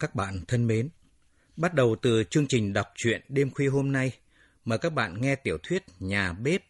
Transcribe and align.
Các 0.00 0.14
bạn 0.14 0.40
thân 0.48 0.66
mến, 0.66 0.88
bắt 1.56 1.74
đầu 1.74 1.96
từ 2.02 2.24
chương 2.24 2.46
trình 2.48 2.72
đọc 2.72 2.86
truyện 2.96 3.22
đêm 3.28 3.50
khuya 3.50 3.68
hôm 3.68 3.92
nay, 3.92 4.12
mời 4.64 4.78
các 4.78 4.92
bạn 4.92 5.20
nghe 5.20 5.36
tiểu 5.36 5.58
thuyết 5.62 5.84
Nhà 5.98 6.32
bếp 6.32 6.62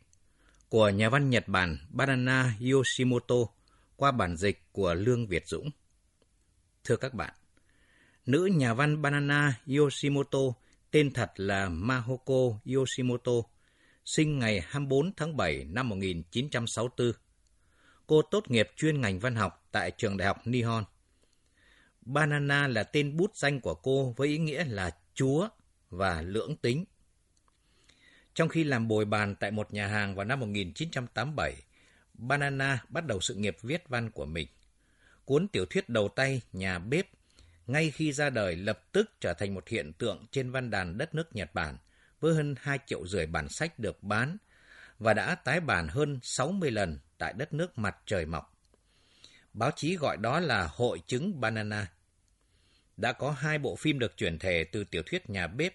của 0.68 0.88
nhà 0.88 1.08
văn 1.08 1.30
Nhật 1.30 1.48
Bản 1.48 1.78
Banana 1.90 2.54
Yoshimoto 2.72 3.34
qua 3.96 4.12
bản 4.12 4.36
dịch 4.36 4.62
của 4.72 4.94
Lương 4.94 5.26
Việt 5.26 5.46
Dũng. 5.46 5.70
Thưa 6.84 6.96
các 6.96 7.14
bạn, 7.14 7.34
nữ 8.26 8.48
nhà 8.54 8.74
văn 8.74 9.02
Banana 9.02 9.60
Yoshimoto 9.78 10.38
tên 10.90 11.12
thật 11.12 11.32
là 11.36 11.68
Mahoko 11.68 12.58
Yoshimoto, 12.74 13.32
sinh 14.04 14.38
ngày 14.38 14.60
24 14.68 15.12
tháng 15.16 15.36
7 15.36 15.64
năm 15.64 15.88
1964. 15.88 17.12
Cô 18.06 18.22
tốt 18.22 18.50
nghiệp 18.50 18.70
chuyên 18.76 19.00
ngành 19.00 19.18
văn 19.18 19.34
học 19.34 19.68
tại 19.72 19.90
trường 19.90 20.16
đại 20.16 20.28
học 20.28 20.36
Nihon. 20.44 20.84
Banana 22.00 22.68
là 22.68 22.82
tên 22.82 23.16
bút 23.16 23.36
danh 23.36 23.60
của 23.60 23.74
cô 23.74 24.14
với 24.16 24.28
ý 24.28 24.38
nghĩa 24.38 24.64
là 24.64 24.90
chúa 25.14 25.48
và 25.90 26.22
lưỡng 26.22 26.56
tính. 26.56 26.84
Trong 28.34 28.48
khi 28.48 28.64
làm 28.64 28.88
bồi 28.88 29.04
bàn 29.04 29.34
tại 29.40 29.50
một 29.50 29.72
nhà 29.72 29.86
hàng 29.86 30.14
vào 30.14 30.24
năm 30.24 30.40
1987, 30.40 31.54
Banana 32.14 32.84
bắt 32.88 33.06
đầu 33.06 33.20
sự 33.20 33.34
nghiệp 33.34 33.56
viết 33.62 33.88
văn 33.88 34.10
của 34.10 34.26
mình. 34.26 34.48
Cuốn 35.24 35.48
tiểu 35.48 35.64
thuyết 35.66 35.88
đầu 35.88 36.08
tay 36.08 36.40
Nhà 36.52 36.78
bếp 36.78 37.06
ngay 37.66 37.90
khi 37.90 38.12
ra 38.12 38.30
đời 38.30 38.56
lập 38.56 38.80
tức 38.92 39.10
trở 39.20 39.34
thành 39.34 39.54
một 39.54 39.68
hiện 39.68 39.92
tượng 39.92 40.26
trên 40.30 40.50
văn 40.50 40.70
đàn 40.70 40.98
đất 40.98 41.14
nước 41.14 41.36
Nhật 41.36 41.54
Bản 41.54 41.76
với 42.20 42.34
hơn 42.34 42.54
2 42.58 42.78
triệu 42.86 43.06
rưỡi 43.06 43.26
bản 43.26 43.48
sách 43.48 43.78
được 43.78 44.02
bán 44.02 44.36
và 44.98 45.14
đã 45.14 45.34
tái 45.34 45.60
bản 45.60 45.88
hơn 45.88 46.18
60 46.22 46.70
lần 46.70 46.98
tại 47.18 47.32
đất 47.32 47.52
nước 47.52 47.78
mặt 47.78 47.96
trời 48.06 48.26
mọc. 48.26 48.59
Báo 49.52 49.70
chí 49.76 49.96
gọi 49.96 50.16
đó 50.16 50.40
là 50.40 50.68
Hội 50.72 51.00
chứng 51.06 51.40
Banana. 51.40 51.92
Đã 52.96 53.12
có 53.12 53.30
hai 53.30 53.58
bộ 53.58 53.76
phim 53.76 53.98
được 53.98 54.16
chuyển 54.16 54.38
thể 54.38 54.64
từ 54.64 54.84
tiểu 54.84 55.02
thuyết 55.06 55.30
Nhà 55.30 55.46
bếp, 55.46 55.74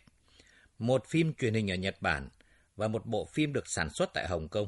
một 0.79 1.05
phim 1.07 1.33
truyền 1.33 1.53
hình 1.53 1.71
ở 1.71 1.75
Nhật 1.75 2.01
Bản 2.01 2.29
và 2.75 2.87
một 2.87 3.05
bộ 3.05 3.29
phim 3.33 3.53
được 3.53 3.63
sản 3.67 3.89
xuất 3.89 4.09
tại 4.13 4.27
Hồng 4.27 4.47
Kông. 4.47 4.67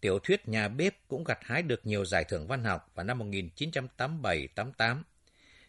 Tiểu 0.00 0.18
thuyết 0.18 0.48
Nhà 0.48 0.68
bếp 0.68 0.94
cũng 1.08 1.24
gặt 1.24 1.38
hái 1.42 1.62
được 1.62 1.86
nhiều 1.86 2.04
giải 2.04 2.24
thưởng 2.24 2.46
văn 2.46 2.64
học 2.64 2.90
vào 2.94 3.04
năm 3.04 3.18
1987-88. 3.18 5.02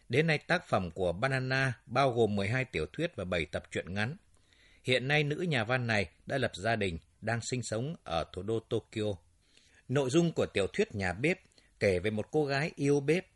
Đến 0.08 0.26
nay 0.26 0.38
tác 0.38 0.66
phẩm 0.68 0.90
của 0.90 1.12
Banana 1.12 1.72
bao 1.86 2.12
gồm 2.12 2.36
12 2.36 2.64
tiểu 2.64 2.86
thuyết 2.92 3.16
và 3.16 3.24
7 3.24 3.46
tập 3.46 3.62
truyện 3.70 3.94
ngắn. 3.94 4.16
Hiện 4.82 5.08
nay 5.08 5.24
nữ 5.24 5.36
nhà 5.36 5.64
văn 5.64 5.86
này 5.86 6.10
đã 6.26 6.38
lập 6.38 6.56
gia 6.56 6.76
đình, 6.76 6.98
đang 7.20 7.40
sinh 7.40 7.62
sống 7.62 7.96
ở 8.04 8.24
thủ 8.32 8.42
đô 8.42 8.60
Tokyo. 8.60 9.14
Nội 9.88 10.10
dung 10.10 10.32
của 10.32 10.46
tiểu 10.46 10.66
thuyết 10.66 10.94
Nhà 10.94 11.12
bếp 11.12 11.38
kể 11.80 11.98
về 11.98 12.10
một 12.10 12.26
cô 12.30 12.44
gái 12.44 12.72
yêu 12.76 13.00
bếp. 13.00 13.26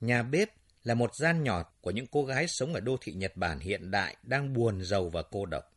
Nhà 0.00 0.22
bếp 0.22 0.48
là 0.84 0.94
một 0.94 1.14
gian 1.14 1.42
nhỏ 1.42 1.62
của 1.80 1.90
những 1.90 2.06
cô 2.06 2.24
gái 2.24 2.48
sống 2.48 2.74
ở 2.74 2.80
đô 2.80 2.96
thị 3.00 3.12
Nhật 3.12 3.36
Bản 3.36 3.58
hiện 3.58 3.90
đại 3.90 4.16
đang 4.22 4.52
buồn 4.52 4.84
giàu 4.84 5.08
và 5.08 5.22
cô 5.22 5.46
độc. 5.46 5.72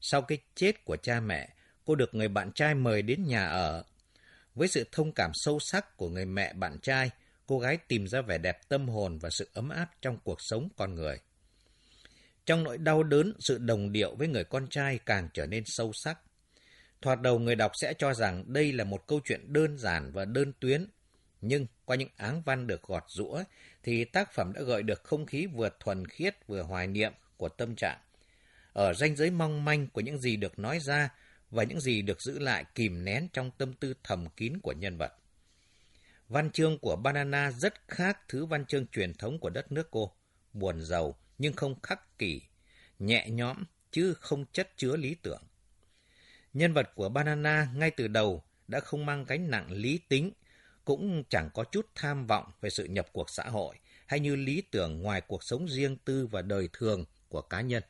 Sau 0.00 0.22
cái 0.22 0.38
chết 0.54 0.84
của 0.84 0.96
cha 0.96 1.20
mẹ, 1.20 1.48
cô 1.84 1.94
được 1.94 2.14
người 2.14 2.28
bạn 2.28 2.52
trai 2.52 2.74
mời 2.74 3.02
đến 3.02 3.24
nhà 3.24 3.46
ở. 3.46 3.84
Với 4.54 4.68
sự 4.68 4.86
thông 4.92 5.12
cảm 5.12 5.30
sâu 5.34 5.58
sắc 5.60 5.96
của 5.96 6.08
người 6.08 6.26
mẹ 6.26 6.52
bạn 6.52 6.78
trai, 6.82 7.10
cô 7.46 7.58
gái 7.58 7.76
tìm 7.76 8.08
ra 8.08 8.20
vẻ 8.20 8.38
đẹp 8.38 8.68
tâm 8.68 8.88
hồn 8.88 9.18
và 9.18 9.30
sự 9.30 9.48
ấm 9.54 9.68
áp 9.68 9.90
trong 10.02 10.18
cuộc 10.24 10.40
sống 10.40 10.68
con 10.76 10.94
người. 10.94 11.18
Trong 12.46 12.64
nỗi 12.64 12.78
đau 12.78 13.02
đớn, 13.02 13.32
sự 13.38 13.58
đồng 13.58 13.92
điệu 13.92 14.14
với 14.14 14.28
người 14.28 14.44
con 14.44 14.66
trai 14.68 14.98
càng 14.98 15.28
trở 15.34 15.46
nên 15.46 15.64
sâu 15.66 15.92
sắc. 15.92 16.18
Thoạt 17.02 17.20
đầu 17.20 17.38
người 17.38 17.54
đọc 17.54 17.72
sẽ 17.74 17.94
cho 17.98 18.14
rằng 18.14 18.44
đây 18.46 18.72
là 18.72 18.84
một 18.84 19.06
câu 19.06 19.20
chuyện 19.24 19.52
đơn 19.52 19.78
giản 19.78 20.12
và 20.12 20.24
đơn 20.24 20.52
tuyến, 20.60 20.86
nhưng 21.40 21.66
qua 21.84 21.96
những 21.96 22.08
áng 22.16 22.42
văn 22.42 22.66
được 22.66 22.82
gọt 22.82 23.04
rũa 23.08 23.42
thì 23.82 24.04
tác 24.04 24.32
phẩm 24.32 24.52
đã 24.52 24.62
gợi 24.62 24.82
được 24.82 25.04
không 25.04 25.26
khí 25.26 25.46
vừa 25.46 25.70
thuần 25.80 26.06
khiết 26.06 26.36
vừa 26.46 26.62
hoài 26.62 26.86
niệm 26.86 27.12
của 27.36 27.48
tâm 27.48 27.76
trạng. 27.76 27.98
Ở 28.72 28.94
ranh 28.94 29.16
giới 29.16 29.30
mong 29.30 29.64
manh 29.64 29.86
của 29.86 30.00
những 30.00 30.18
gì 30.18 30.36
được 30.36 30.58
nói 30.58 30.78
ra 30.80 31.10
và 31.50 31.64
những 31.64 31.80
gì 31.80 32.02
được 32.02 32.22
giữ 32.22 32.38
lại 32.38 32.64
kìm 32.74 33.04
nén 33.04 33.28
trong 33.32 33.50
tâm 33.58 33.72
tư 33.72 33.94
thầm 34.04 34.28
kín 34.36 34.58
của 34.62 34.72
nhân 34.72 34.96
vật. 34.96 35.12
Văn 36.28 36.50
chương 36.50 36.78
của 36.78 36.96
Banana 36.96 37.50
rất 37.50 37.74
khác 37.88 38.18
thứ 38.28 38.46
văn 38.46 38.64
chương 38.66 38.86
truyền 38.86 39.14
thống 39.14 39.38
của 39.38 39.50
đất 39.50 39.72
nước 39.72 39.88
cô, 39.90 40.12
buồn 40.52 40.82
giàu 40.82 41.16
nhưng 41.38 41.52
không 41.52 41.80
khắc 41.82 42.18
kỷ, 42.18 42.42
nhẹ 42.98 43.28
nhõm 43.30 43.64
chứ 43.90 44.14
không 44.14 44.44
chất 44.52 44.70
chứa 44.76 44.96
lý 44.96 45.14
tưởng. 45.14 45.42
Nhân 46.52 46.72
vật 46.72 46.90
của 46.94 47.08
Banana 47.08 47.68
ngay 47.74 47.90
từ 47.90 48.08
đầu 48.08 48.44
đã 48.68 48.80
không 48.80 49.06
mang 49.06 49.24
gánh 49.24 49.50
nặng 49.50 49.70
lý 49.70 49.98
tính, 50.08 50.32
cũng 50.90 51.24
chẳng 51.28 51.50
có 51.54 51.64
chút 51.64 51.86
tham 51.94 52.26
vọng 52.26 52.52
về 52.60 52.70
sự 52.70 52.84
nhập 52.84 53.06
cuộc 53.12 53.30
xã 53.30 53.42
hội 53.44 53.76
hay 54.06 54.20
như 54.20 54.36
lý 54.36 54.62
tưởng 54.70 55.02
ngoài 55.02 55.20
cuộc 55.20 55.44
sống 55.44 55.68
riêng 55.68 55.96
tư 56.04 56.26
và 56.26 56.42
đời 56.42 56.68
thường 56.72 57.04
của 57.28 57.40
cá 57.40 57.60
nhân. 57.60 57.82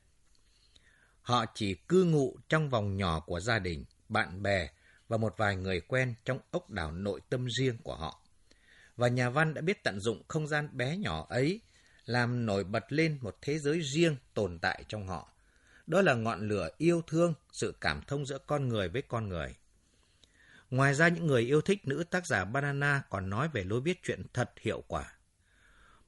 Họ 1.23 1.45
chỉ 1.55 1.75
cư 1.75 2.05
ngụ 2.05 2.37
trong 2.49 2.71
vòng 2.71 2.97
nhỏ 2.97 3.21
của 3.21 3.41
gia 3.41 3.59
đình, 3.59 3.85
bạn 4.09 4.43
bè 4.43 4.69
và 5.09 5.17
một 5.17 5.35
vài 5.37 5.57
người 5.57 5.81
quen 5.81 6.15
trong 6.25 6.39
ốc 6.51 6.71
đảo 6.71 6.93
nội 6.93 7.21
tâm 7.29 7.47
riêng 7.51 7.77
của 7.83 7.97
họ. 7.97 8.23
Và 8.97 9.09
nhà 9.09 9.31
văn 9.31 9.55
đã 9.55 9.63
biết 9.63 9.85
tận 9.85 10.01
dụng 10.01 10.23
không 10.29 10.47
gian 10.47 10.69
bé 10.73 10.97
nhỏ 10.97 11.27
ấy, 11.29 11.61
làm 12.05 12.47
nổi 12.47 12.65
bật 12.65 12.85
lên 12.89 13.19
một 13.21 13.37
thế 13.43 13.59
giới 13.59 13.81
riêng 13.81 14.17
tồn 14.35 14.59
tại 14.59 14.85
trong 14.89 15.07
họ. 15.07 15.33
Đó 15.87 16.03
là 16.03 16.15
ngọn 16.15 16.49
lửa 16.49 16.69
yêu 16.79 17.03
thương, 17.07 17.35
sự 17.53 17.75
cảm 17.81 18.03
thông 18.07 18.27
giữa 18.27 18.39
con 18.39 18.69
người 18.69 18.89
với 18.89 19.03
con 19.03 19.29
người. 19.29 19.55
Ngoài 20.71 20.95
ra 20.95 21.09
những 21.09 21.27
người 21.27 21.43
yêu 21.43 21.61
thích 21.61 21.87
nữ 21.89 22.05
tác 22.11 22.27
giả 22.27 22.45
Banana 22.45 23.03
còn 23.11 23.31
nói 23.31 23.49
về 23.49 23.65
lối 23.65 23.81
viết 23.81 24.01
chuyện 24.05 24.23
thật 24.33 24.51
hiệu 24.61 24.85
quả. 24.89 25.13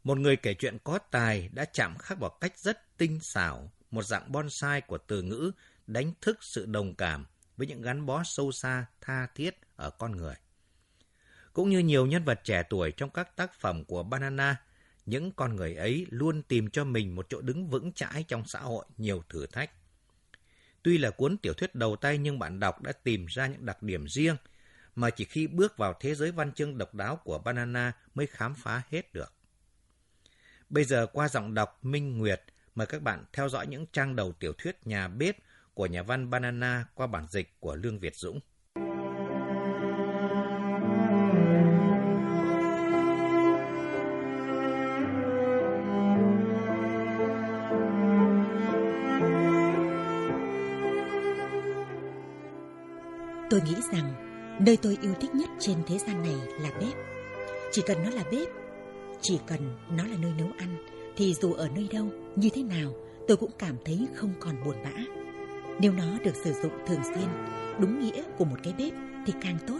Một 0.05 0.19
người 0.19 0.37
kể 0.37 0.55
chuyện 0.55 0.79
có 0.85 0.99
tài 0.99 1.49
đã 1.53 1.65
chạm 1.65 1.99
khắc 1.99 2.19
vào 2.19 2.31
cách 2.41 2.59
rất 2.59 2.99
tinh 2.99 3.21
xảo 3.21 3.73
một 3.91 4.03
dạng 4.03 4.33
bonsai 4.33 4.81
của 4.81 4.99
từ 4.99 5.23
ngữ 5.23 5.53
đánh 5.87 6.13
thức 6.21 6.39
sự 6.41 6.67
đồng 6.67 6.95
cảm 6.95 7.27
với 7.57 7.67
những 7.67 7.83
gắn 7.83 8.07
bó 8.07 8.23
sâu 8.25 8.53
xa, 8.53 8.87
tha 9.01 9.27
thiết 9.35 9.61
ở 9.77 9.91
con 9.91 10.17
người. 10.17 10.35
Cũng 11.53 11.71
như 11.71 11.79
nhiều 11.79 12.07
nhân 12.07 12.25
vật 12.25 12.41
trẻ 12.45 12.63
tuổi 12.71 12.93
trong 12.93 13.11
các 13.11 13.37
tác 13.37 13.55
phẩm 13.61 13.85
của 13.85 14.03
Banana, 14.03 14.57
những 15.07 15.33
con 15.33 15.57
người 15.57 15.75
ấy 15.75 16.07
luôn 16.11 16.43
tìm 16.43 16.71
cho 16.71 16.85
mình 16.85 17.15
một 17.15 17.27
chỗ 17.29 17.41
đứng 17.41 17.69
vững 17.69 17.93
chãi 17.93 18.25
trong 18.29 18.45
xã 18.47 18.61
hội 18.61 18.85
nhiều 18.97 19.23
thử 19.29 19.47
thách. 19.47 19.71
Tuy 20.83 20.99
là 20.99 21.11
cuốn 21.11 21.37
tiểu 21.37 21.55
thuyết 21.55 21.75
đầu 21.75 21.97
tay 21.97 22.19
nhưng 22.19 22.39
bạn 22.39 22.61
đọc 22.61 22.83
đã 22.83 22.93
tìm 22.93 23.27
ra 23.27 23.47
những 23.47 23.67
đặc 23.67 23.83
điểm 23.83 24.07
riêng 24.09 24.37
mà 24.95 25.11
chỉ 25.11 25.25
khi 25.25 25.47
bước 25.47 25.77
vào 25.77 25.95
thế 26.01 26.15
giới 26.15 26.31
văn 26.31 26.53
chương 26.53 26.79
độc 26.79 26.95
đáo 26.95 27.17
của 27.17 27.39
Banana 27.39 27.93
mới 28.15 28.27
khám 28.27 28.55
phá 28.55 28.83
hết 28.91 29.13
được. 29.15 29.33
Bây 30.69 30.85
giờ 30.85 31.07
qua 31.13 31.29
giọng 31.29 31.55
đọc 31.55 31.79
Minh 31.83 32.19
Nguyệt, 32.19 32.43
mời 32.75 32.87
các 32.87 33.03
bạn 33.03 33.25
theo 33.33 33.49
dõi 33.49 33.67
những 33.67 33.87
trang 33.93 34.17
đầu 34.17 34.33
tiểu 34.33 34.53
thuyết 34.59 34.87
Nhà 34.87 35.09
bếp 35.09 35.37
của 35.75 35.87
nhà 35.87 36.03
văn 36.03 36.31
Banana 36.31 36.87
qua 36.95 37.07
bản 37.07 37.27
dịch 37.31 37.61
của 37.61 37.75
Lương 37.75 37.99
Việt 37.99 38.17
Dũng. 38.17 38.41
Tôi 53.51 53.61
nghĩ 53.61 53.77
rằng 53.93 54.32
nơi 54.67 54.77
tôi 54.77 54.99
yêu 55.03 55.15
thích 55.21 55.35
nhất 55.35 55.51
trên 55.59 55.77
thế 55.87 55.99
gian 55.99 56.23
này 56.23 56.37
là 56.61 56.71
bếp. 56.81 56.95
Chỉ 57.73 57.83
cần 57.87 58.03
nó 58.05 58.11
là 58.11 58.25
bếp, 58.33 58.49
chỉ 59.21 59.39
cần 59.47 59.61
nó 59.97 60.05
là 60.05 60.17
nơi 60.23 60.33
nấu 60.39 60.49
ăn, 60.59 60.77
thì 61.17 61.35
dù 61.35 61.53
ở 61.53 61.69
nơi 61.69 61.89
đâu, 61.93 62.07
như 62.37 62.49
thế 62.55 62.63
nào, 62.63 62.93
tôi 63.29 63.37
cũng 63.37 63.51
cảm 63.59 63.77
thấy 63.85 64.07
không 64.15 64.33
còn 64.41 64.65
buồn 64.65 64.77
bã. 64.85 65.05
Nếu 65.81 65.93
nó 65.93 66.19
được 66.25 66.37
sử 66.45 66.53
dụng 66.63 66.73
thường 66.87 67.01
xuyên, 67.05 67.29
đúng 67.79 68.01
nghĩa 68.01 68.23
của 68.39 68.45
một 68.45 68.57
cái 68.63 68.75
bếp 68.79 68.93
thì 69.27 69.33
càng 69.43 69.59
tốt. 69.67 69.79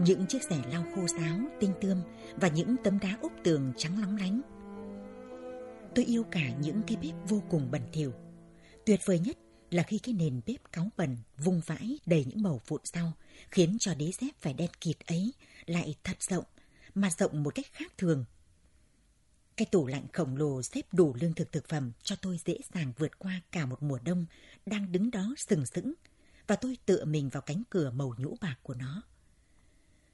Những 0.00 0.26
chiếc 0.26 0.42
rẻ 0.42 0.56
lau 0.72 0.84
khô 0.94 1.06
ráo, 1.06 1.38
tinh 1.60 1.72
tươm 1.80 1.98
và 2.36 2.48
những 2.48 2.76
tấm 2.84 2.98
đá 3.02 3.16
úp 3.20 3.32
tường 3.44 3.72
trắng 3.76 4.00
lóng 4.00 4.16
lánh. 4.16 4.40
Tôi 5.94 6.04
yêu 6.04 6.24
cả 6.30 6.50
những 6.62 6.80
cái 6.86 6.96
bếp 7.02 7.14
vô 7.28 7.42
cùng 7.50 7.70
bẩn 7.70 7.82
thỉu. 7.92 8.12
Tuyệt 8.86 9.00
vời 9.04 9.18
nhất 9.18 9.36
là 9.70 9.82
khi 9.82 9.98
cái 9.98 10.14
nền 10.14 10.40
bếp 10.46 10.72
cáu 10.72 10.88
bẩn, 10.96 11.16
vung 11.38 11.60
vãi 11.66 11.98
đầy 12.06 12.24
những 12.24 12.42
màu 12.42 12.60
vụn 12.66 12.80
rau, 12.84 13.12
khiến 13.50 13.76
cho 13.80 13.94
đế 13.94 14.10
dép 14.20 14.30
phải 14.38 14.52
đen 14.52 14.70
kịt 14.80 14.96
ấy 15.06 15.32
lại 15.66 15.94
thật 16.04 16.22
rộng, 16.22 16.44
mà 16.94 17.10
rộng 17.10 17.42
một 17.42 17.54
cách 17.54 17.66
khác 17.72 17.92
thường 17.98 18.24
cái 19.58 19.66
tủ 19.66 19.86
lạnh 19.86 20.06
khổng 20.12 20.36
lồ 20.36 20.62
xếp 20.62 20.82
đủ 20.92 21.14
lương 21.20 21.34
thực 21.34 21.52
thực 21.52 21.68
phẩm 21.68 21.92
cho 22.02 22.16
tôi 22.16 22.38
dễ 22.44 22.56
dàng 22.74 22.92
vượt 22.98 23.18
qua 23.18 23.40
cả 23.52 23.66
một 23.66 23.82
mùa 23.82 23.98
đông 24.04 24.26
đang 24.66 24.92
đứng 24.92 25.10
đó 25.10 25.34
sừng 25.36 25.66
sững 25.66 25.94
và 26.46 26.56
tôi 26.56 26.76
tựa 26.86 27.04
mình 27.04 27.28
vào 27.28 27.40
cánh 27.40 27.62
cửa 27.70 27.90
màu 27.90 28.14
nhũ 28.18 28.36
bạc 28.40 28.56
của 28.62 28.74
nó. 28.74 29.02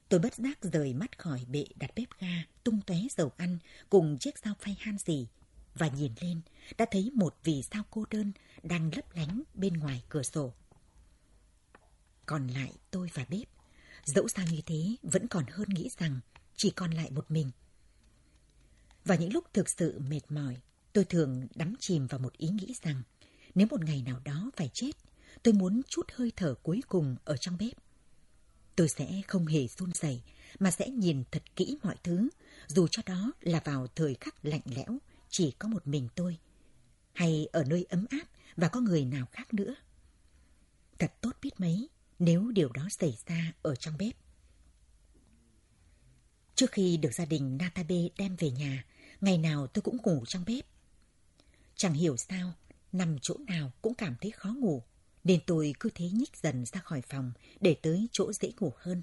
Tôi 0.09 0.19
bất 0.19 0.33
giác 0.33 0.59
rời 0.61 0.93
mắt 0.93 1.19
khỏi 1.19 1.45
bệ 1.47 1.65
đặt 1.75 1.91
bếp 1.95 2.07
ga, 2.19 2.43
tung 2.63 2.81
tóe 2.81 2.97
dầu 3.17 3.31
ăn 3.37 3.57
cùng 3.89 4.17
chiếc 4.17 4.39
dao 4.39 4.53
phay 4.59 4.77
han 4.79 4.97
dì 4.97 5.27
và 5.75 5.87
nhìn 5.87 6.11
lên 6.21 6.41
đã 6.77 6.85
thấy 6.91 7.11
một 7.13 7.35
vì 7.43 7.63
sao 7.71 7.83
cô 7.89 8.05
đơn 8.09 8.31
đang 8.63 8.91
lấp 8.95 9.05
lánh 9.15 9.41
bên 9.53 9.73
ngoài 9.73 10.03
cửa 10.09 10.23
sổ. 10.23 10.53
Còn 12.25 12.47
lại 12.47 12.73
tôi 12.91 13.09
và 13.13 13.25
bếp, 13.29 13.47
dẫu 14.05 14.27
sao 14.27 14.45
như 14.51 14.61
thế 14.65 14.95
vẫn 15.03 15.27
còn 15.27 15.45
hơn 15.47 15.69
nghĩ 15.69 15.89
rằng 15.97 16.19
chỉ 16.55 16.69
còn 16.69 16.91
lại 16.91 17.11
một 17.11 17.31
mình– 17.31 17.51
Và 19.05 19.15
những 19.15 19.33
lúc 19.33 19.45
thực 19.53 19.69
sự 19.69 19.99
mệt 20.09 20.21
mỏi, 20.29 20.57
tôi 20.93 21.05
thường 21.05 21.47
đắm 21.55 21.75
chìm 21.79 22.07
vào 22.07 22.19
một 22.19 22.37
ý 22.37 22.49
nghĩ 22.49 22.75
rằng 22.83 23.01
nếu 23.55 23.67
một 23.71 23.83
ngày 23.83 24.01
nào 24.01 24.19
đó 24.25 24.51
phải 24.55 24.69
chết, 24.73 24.91
tôi 25.43 25.53
muốn 25.53 25.81
chút 25.89 26.05
hơi 26.15 26.31
thở 26.35 26.55
cuối 26.63 26.81
cùng 26.87 27.15
ở 27.25 27.37
trong 27.37 27.57
bếp. 27.57 27.73
Tôi 28.75 28.89
sẽ 28.89 29.21
không 29.27 29.45
hề 29.47 29.67
run 29.67 29.91
rẩy 29.93 30.21
mà 30.59 30.71
sẽ 30.71 30.89
nhìn 30.89 31.23
thật 31.31 31.43
kỹ 31.55 31.77
mọi 31.83 31.95
thứ, 32.03 32.29
dù 32.67 32.87
cho 32.87 33.01
đó 33.05 33.31
là 33.41 33.61
vào 33.65 33.87
thời 33.87 34.15
khắc 34.19 34.45
lạnh 34.45 34.61
lẽo, 34.65 34.97
chỉ 35.37 35.51
có 35.51 35.67
một 35.67 35.87
mình 35.87 36.07
tôi, 36.15 36.37
hay 37.13 37.47
ở 37.51 37.63
nơi 37.63 37.85
ấm 37.89 38.05
áp 38.09 38.27
và 38.55 38.67
có 38.67 38.79
người 38.79 39.05
nào 39.05 39.25
khác 39.31 39.53
nữa. 39.53 39.75
Thật 40.99 41.13
tốt 41.21 41.31
biết 41.41 41.59
mấy 41.59 41.89
nếu 42.19 42.51
điều 42.51 42.69
đó 42.69 42.87
xảy 42.89 43.17
ra 43.27 43.53
ở 43.61 43.75
trong 43.75 43.97
bếp. 43.97 44.15
Trước 46.55 46.71
khi 46.71 46.97
được 46.97 47.13
gia 47.13 47.25
đình 47.25 47.57
Natabe 47.57 47.95
đem 48.17 48.35
về 48.35 48.51
nhà, 48.51 48.85
ngày 49.21 49.37
nào 49.37 49.67
tôi 49.67 49.81
cũng 49.81 49.97
ngủ 50.03 50.25
trong 50.25 50.43
bếp. 50.45 50.65
Chẳng 51.75 51.93
hiểu 51.93 52.17
sao, 52.17 52.53
nằm 52.91 53.17
chỗ 53.21 53.35
nào 53.47 53.71
cũng 53.81 53.93
cảm 53.93 54.15
thấy 54.21 54.31
khó 54.31 54.49
ngủ, 54.49 54.83
nên 55.23 55.39
tôi 55.47 55.75
cứ 55.79 55.89
thế 55.95 56.09
nhích 56.09 56.37
dần 56.37 56.65
ra 56.65 56.79
khỏi 56.79 57.01
phòng 57.01 57.31
để 57.59 57.75
tới 57.81 58.07
chỗ 58.11 58.33
dễ 58.33 58.51
ngủ 58.59 58.73
hơn. 58.77 59.01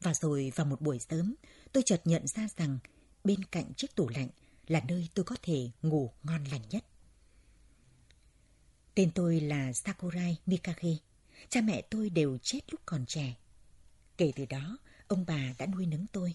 Và 0.00 0.14
rồi 0.14 0.52
vào 0.54 0.66
một 0.66 0.80
buổi 0.80 0.98
sớm, 0.98 1.34
tôi 1.72 1.82
chợt 1.86 2.00
nhận 2.04 2.26
ra 2.26 2.48
rằng 2.56 2.78
bên 3.24 3.44
cạnh 3.44 3.74
chiếc 3.76 3.94
tủ 3.94 4.08
lạnh 4.08 4.28
là 4.66 4.82
nơi 4.88 5.08
tôi 5.14 5.24
có 5.24 5.36
thể 5.42 5.70
ngủ 5.82 6.12
ngon 6.22 6.44
lành 6.44 6.62
nhất. 6.70 6.84
Tên 8.94 9.10
tôi 9.14 9.40
là 9.40 9.72
Sakurai 9.72 10.36
Mikage. 10.46 10.96
Cha 11.48 11.60
mẹ 11.60 11.82
tôi 11.90 12.10
đều 12.10 12.38
chết 12.38 12.60
lúc 12.70 12.80
còn 12.86 13.06
trẻ. 13.06 13.36
Kể 14.16 14.32
từ 14.36 14.46
đó, 14.46 14.78
ông 15.08 15.24
bà 15.26 15.52
đã 15.58 15.66
nuôi 15.66 15.86
nấng 15.86 16.06
tôi. 16.12 16.34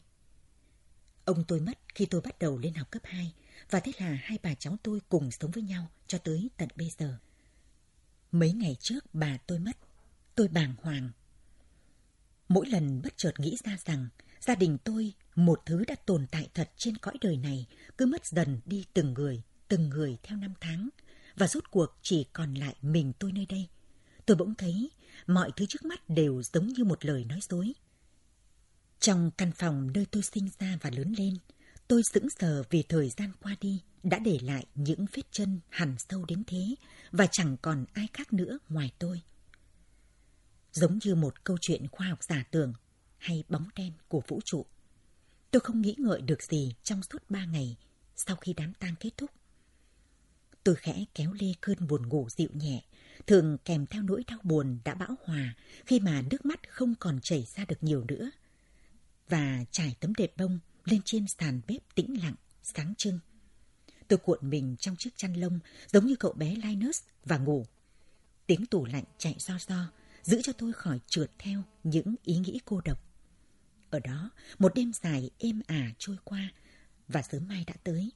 Ông 1.26 1.44
tôi 1.48 1.60
mất 1.60 1.80
khi 1.96 2.06
tôi 2.06 2.22
bắt 2.22 2.40
đầu 2.40 2.58
lên 2.58 2.74
học 2.74 2.92
cấp 2.92 3.02
2 3.06 3.34
và 3.70 3.80
thế 3.80 3.92
là 3.98 4.20
hai 4.24 4.38
bà 4.44 4.56
cháu 4.56 4.78
tôi 4.84 5.00
cùng 5.10 5.32
sống 5.32 5.52
với 5.52 5.64
nhau 5.64 5.88
cho 6.08 6.18
tới 6.18 6.50
tận 6.58 6.70
bây 6.76 6.92
giờ. 6.98 7.18
Mấy 8.32 8.54
ngày 8.54 8.76
trước 8.80 9.06
bà 9.14 9.38
tôi 9.38 9.60
mất, 9.60 9.78
tôi 10.36 10.48
bàng 10.48 10.76
hoàng. 10.82 11.12
Mỗi 12.50 12.68
lần 12.68 13.02
bất 13.02 13.14
chợt 13.18 13.40
nghĩ 13.40 13.58
ra 13.64 13.78
rằng 13.86 14.08
gia 14.40 14.56
đình 14.56 14.78
tôi, 14.84 15.14
một 15.38 15.62
thứ 15.66 15.84
đã 15.88 15.96
tồn 16.06 16.28
tại 16.32 16.50
thật 16.54 16.72
trên 16.78 16.98
cõi 16.98 17.14
đời 17.22 17.38
này, 17.38 17.66
cứ 17.98 18.06
mất 18.06 18.26
dần 18.26 18.60
đi 18.66 18.86
từng 18.94 19.14
người, 19.14 19.42
từng 19.68 19.90
người 19.90 20.18
theo 20.24 20.38
năm 20.38 20.54
tháng, 20.62 20.90
và 21.36 21.48
rốt 21.48 21.72
cuộc 21.72 21.98
chỉ 22.02 22.26
còn 22.34 22.54
lại 22.54 22.76
mình 22.82 23.14
tôi 23.20 23.32
nơi 23.32 23.46
đây. 23.46 23.68
Tôi 24.26 24.38
bỗng 24.38 24.56
thấy 24.56 24.92
mọi 25.28 25.52
thứ 25.56 25.66
trước 25.70 25.86
mắt 25.86 26.10
đều 26.10 26.42
giống 26.44 26.68
như 26.68 26.84
một 26.84 27.06
lời 27.06 27.26
nói 27.26 27.40
dối. 27.50 27.74
Trong 29.00 29.32
căn 29.38 29.52
phòng 29.52 29.92
nơi 29.94 30.06
tôi 30.12 30.24
sinh 30.24 30.50
ra 30.60 30.78
và 30.82 30.90
lớn 30.90 31.14
lên, 31.18 31.38
tôi 31.88 32.02
sững 32.14 32.30
sờ 32.30 32.64
vì 32.70 32.84
thời 32.84 33.10
gian 33.10 33.32
qua 33.42 33.56
đi 33.62 33.82
đã 34.04 34.20
để 34.20 34.40
lại 34.42 34.66
những 34.76 35.06
vết 35.14 35.24
chân 35.32 35.60
hằn 35.70 35.96
sâu 36.10 36.26
đến 36.26 36.44
thế 36.48 36.76
và 37.12 37.28
chẳng 37.32 37.58
còn 37.62 37.86
ai 37.94 38.08
khác 38.14 38.34
nữa 38.34 38.60
ngoài 38.70 38.92
tôi. 39.00 39.22
Giống 40.74 41.00
như 41.04 41.16
một 41.16 41.44
câu 41.44 41.58
chuyện 41.62 41.88
khoa 41.88 42.08
học 42.08 42.24
giả 42.24 42.44
tưởng 42.52 42.74
hay 43.18 43.44
bóng 43.50 43.70
đen 43.76 43.92
của 44.08 44.22
vũ 44.28 44.40
trụ. 44.46 44.66
Tôi 45.52 45.60
không 45.60 45.82
nghĩ 45.82 45.96
ngợi 45.98 46.22
được 46.22 46.44
gì 46.44 46.76
trong 46.84 47.04
suốt 47.04 47.24
ba 47.30 47.46
ngày 47.46 47.78
sau 48.16 48.36
khi 48.36 48.54
đám 48.54 48.74
tang 48.74 48.96
kết 49.00 49.10
thúc. 49.18 49.32
Tôi 50.64 50.76
khẽ 50.76 51.06
kéo 51.16 51.34
lê 51.40 51.48
cơn 51.62 51.88
buồn 51.88 52.10
ngủ 52.10 52.28
dịu 52.30 52.50
nhẹ, 52.54 52.84
thường 53.28 53.58
kèm 53.66 53.86
theo 53.86 54.02
nỗi 54.02 54.24
đau 54.28 54.40
buồn 54.44 54.80
đã 54.84 54.96
bão 54.96 55.16
hòa 55.24 55.56
khi 55.86 56.00
mà 56.00 56.22
nước 56.32 56.46
mắt 56.46 56.60
không 56.70 56.96
còn 57.00 57.20
chảy 57.22 57.48
ra 57.56 57.66
được 57.66 57.84
nhiều 57.84 58.06
nữa. 58.08 58.32
Và 59.30 59.66
trải 59.72 59.96
tấm 60.00 60.14
đệm 60.18 60.30
bông 60.38 60.60
lên 60.86 61.02
trên 61.06 61.28
sàn 61.28 61.62
bếp 61.68 61.96
tĩnh 61.96 62.22
lặng, 62.24 62.36
sáng 62.64 62.94
trưng. 62.98 63.20
Tôi 64.08 64.20
cuộn 64.20 64.50
mình 64.50 64.76
trong 64.80 64.96
chiếc 64.96 65.18
chăn 65.18 65.34
lông 65.34 65.60
giống 65.88 66.06
như 66.06 66.16
cậu 66.16 66.34
bé 66.34 66.56
Linus 66.56 67.02
và 67.26 67.38
ngủ. 67.38 67.66
Tiếng 68.46 68.66
tủ 68.66 68.86
lạnh 68.86 69.04
chạy 69.18 69.36
do 69.40 69.58
do, 69.68 69.92
giữ 70.24 70.42
cho 70.42 70.54
tôi 70.54 70.74
khỏi 70.74 71.00
trượt 71.08 71.32
theo 71.40 71.64
những 71.84 72.16
ý 72.24 72.38
nghĩ 72.38 72.60
cô 72.66 72.82
độc. 72.86 73.07
Ở 73.90 74.00
đó, 74.00 74.32
một 74.60 74.76
đêm 74.76 74.92
dài 74.94 75.30
êm 75.38 75.62
ả 75.68 75.92
trôi 75.98 76.18
qua 76.24 76.52
và 77.08 77.22
sớm 77.22 77.48
mai 77.48 77.64
đã 77.68 77.74
tới. 77.84 78.12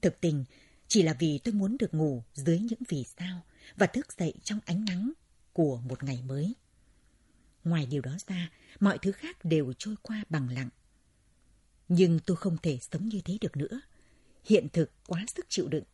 Thực 0.00 0.20
tình, 0.20 0.44
chỉ 0.88 1.02
là 1.02 1.16
vì 1.18 1.38
tôi 1.38 1.54
muốn 1.54 1.76
được 1.78 1.94
ngủ 1.94 2.22
dưới 2.34 2.58
những 2.58 2.82
vì 2.88 3.04
sao 3.18 3.42
và 3.76 3.86
thức 3.86 4.12
dậy 4.18 4.34
trong 4.44 4.58
ánh 4.64 4.84
nắng 4.84 5.12
của 5.52 5.80
một 5.80 6.04
ngày 6.04 6.22
mới. 6.22 6.54
Ngoài 7.64 7.86
điều 7.86 8.02
đó 8.02 8.16
ra, 8.26 8.50
mọi 8.80 8.98
thứ 8.98 9.12
khác 9.12 9.44
đều 9.44 9.72
trôi 9.78 9.94
qua 10.02 10.24
bằng 10.28 10.48
lặng. 10.48 10.68
Nhưng 11.88 12.20
tôi 12.26 12.36
không 12.36 12.56
thể 12.62 12.78
sống 12.92 13.08
như 13.08 13.20
thế 13.24 13.38
được 13.40 13.56
nữa. 13.56 13.80
Hiện 14.44 14.68
thực 14.72 14.90
quá 15.06 15.24
sức 15.36 15.46
chịu 15.48 15.68
đựng. 15.68 15.84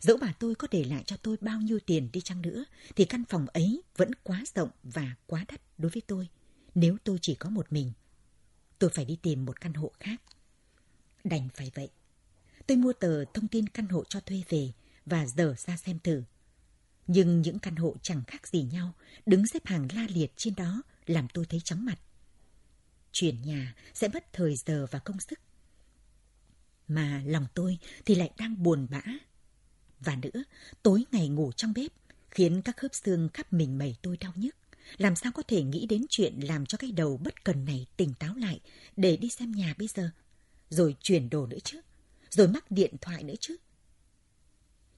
Dẫu 0.00 0.16
bà 0.16 0.32
tôi 0.32 0.54
có 0.54 0.68
để 0.70 0.84
lại 0.84 1.02
cho 1.06 1.16
tôi 1.16 1.36
bao 1.40 1.60
nhiêu 1.60 1.78
tiền 1.86 2.08
đi 2.12 2.20
chăng 2.20 2.42
nữa, 2.42 2.64
thì 2.96 3.04
căn 3.04 3.24
phòng 3.24 3.46
ấy 3.46 3.82
vẫn 3.96 4.10
quá 4.22 4.44
rộng 4.54 4.70
và 4.82 5.14
quá 5.26 5.44
đắt 5.48 5.60
đối 5.78 5.90
với 5.90 6.02
tôi, 6.06 6.28
nếu 6.80 6.96
tôi 7.04 7.18
chỉ 7.22 7.34
có 7.34 7.50
một 7.50 7.72
mình. 7.72 7.92
Tôi 8.78 8.90
phải 8.90 9.04
đi 9.04 9.16
tìm 9.22 9.44
một 9.44 9.60
căn 9.60 9.74
hộ 9.74 9.92
khác. 10.00 10.22
Đành 11.24 11.48
phải 11.54 11.70
vậy. 11.74 11.88
Tôi 12.66 12.76
mua 12.76 12.92
tờ 12.92 13.24
thông 13.24 13.48
tin 13.48 13.68
căn 13.68 13.88
hộ 13.88 14.04
cho 14.04 14.20
thuê 14.20 14.42
về 14.48 14.72
và 15.06 15.26
dở 15.26 15.54
ra 15.58 15.76
xem 15.76 15.98
thử. 15.98 16.22
Nhưng 17.06 17.42
những 17.42 17.58
căn 17.58 17.76
hộ 17.76 17.96
chẳng 18.02 18.22
khác 18.26 18.48
gì 18.48 18.62
nhau, 18.62 18.92
đứng 19.26 19.46
xếp 19.46 19.66
hàng 19.66 19.88
la 19.94 20.06
liệt 20.10 20.32
trên 20.36 20.54
đó 20.54 20.82
làm 21.06 21.28
tôi 21.34 21.44
thấy 21.44 21.60
chóng 21.60 21.84
mặt. 21.84 21.98
Chuyển 23.12 23.42
nhà 23.42 23.74
sẽ 23.94 24.08
mất 24.08 24.32
thời 24.32 24.56
giờ 24.56 24.86
và 24.90 24.98
công 24.98 25.20
sức. 25.20 25.38
Mà 26.88 27.22
lòng 27.26 27.46
tôi 27.54 27.78
thì 28.04 28.14
lại 28.14 28.30
đang 28.38 28.62
buồn 28.62 28.86
bã. 28.90 29.02
Và 30.00 30.16
nữa, 30.16 30.42
tối 30.82 31.04
ngày 31.12 31.28
ngủ 31.28 31.52
trong 31.52 31.72
bếp 31.72 31.92
khiến 32.30 32.62
các 32.62 32.76
khớp 32.76 32.94
xương 32.94 33.28
khắp 33.34 33.52
mình 33.52 33.78
mẩy 33.78 33.96
tôi 34.02 34.16
đau 34.16 34.32
nhức. 34.36 34.56
Làm 34.96 35.16
sao 35.16 35.32
có 35.32 35.42
thể 35.42 35.62
nghĩ 35.62 35.86
đến 35.86 36.04
chuyện 36.10 36.40
làm 36.40 36.66
cho 36.66 36.78
cái 36.78 36.92
đầu 36.92 37.16
bất 37.16 37.44
cần 37.44 37.64
này 37.64 37.86
tỉnh 37.96 38.14
táo 38.14 38.34
lại 38.34 38.60
để 38.96 39.16
đi 39.16 39.28
xem 39.28 39.52
nhà 39.52 39.74
bây 39.78 39.88
giờ? 39.88 40.10
Rồi 40.70 40.96
chuyển 41.02 41.30
đồ 41.30 41.46
nữa 41.46 41.58
chứ? 41.64 41.80
Rồi 42.30 42.48
mắc 42.48 42.70
điện 42.70 42.94
thoại 43.00 43.22
nữa 43.22 43.34
chứ? 43.40 43.56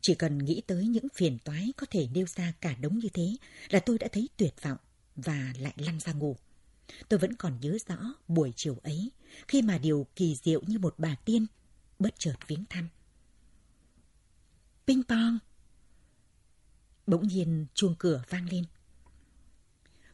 Chỉ 0.00 0.14
cần 0.14 0.38
nghĩ 0.38 0.62
tới 0.66 0.86
những 0.86 1.06
phiền 1.14 1.38
toái 1.44 1.72
có 1.76 1.86
thể 1.90 2.08
nêu 2.14 2.26
ra 2.26 2.52
cả 2.60 2.74
đống 2.74 2.98
như 2.98 3.08
thế 3.08 3.36
là 3.70 3.80
tôi 3.80 3.98
đã 3.98 4.08
thấy 4.12 4.28
tuyệt 4.36 4.54
vọng 4.62 4.78
và 5.16 5.52
lại 5.58 5.74
lăn 5.76 6.00
ra 6.00 6.12
ngủ. 6.12 6.36
Tôi 7.08 7.18
vẫn 7.18 7.36
còn 7.36 7.60
nhớ 7.60 7.78
rõ 7.88 7.96
buổi 8.28 8.52
chiều 8.56 8.76
ấy, 8.82 9.10
khi 9.48 9.62
mà 9.62 9.78
điều 9.78 10.06
kỳ 10.16 10.36
diệu 10.36 10.62
như 10.66 10.78
một 10.78 10.94
bà 10.98 11.14
tiên 11.14 11.46
bất 11.98 12.14
chợt 12.18 12.34
viếng 12.46 12.64
thăm. 12.70 12.88
Ping 14.86 15.02
pong! 15.08 15.38
Bỗng 17.06 17.28
nhiên 17.28 17.66
chuông 17.74 17.94
cửa 17.98 18.22
vang 18.28 18.48
lên. 18.50 18.64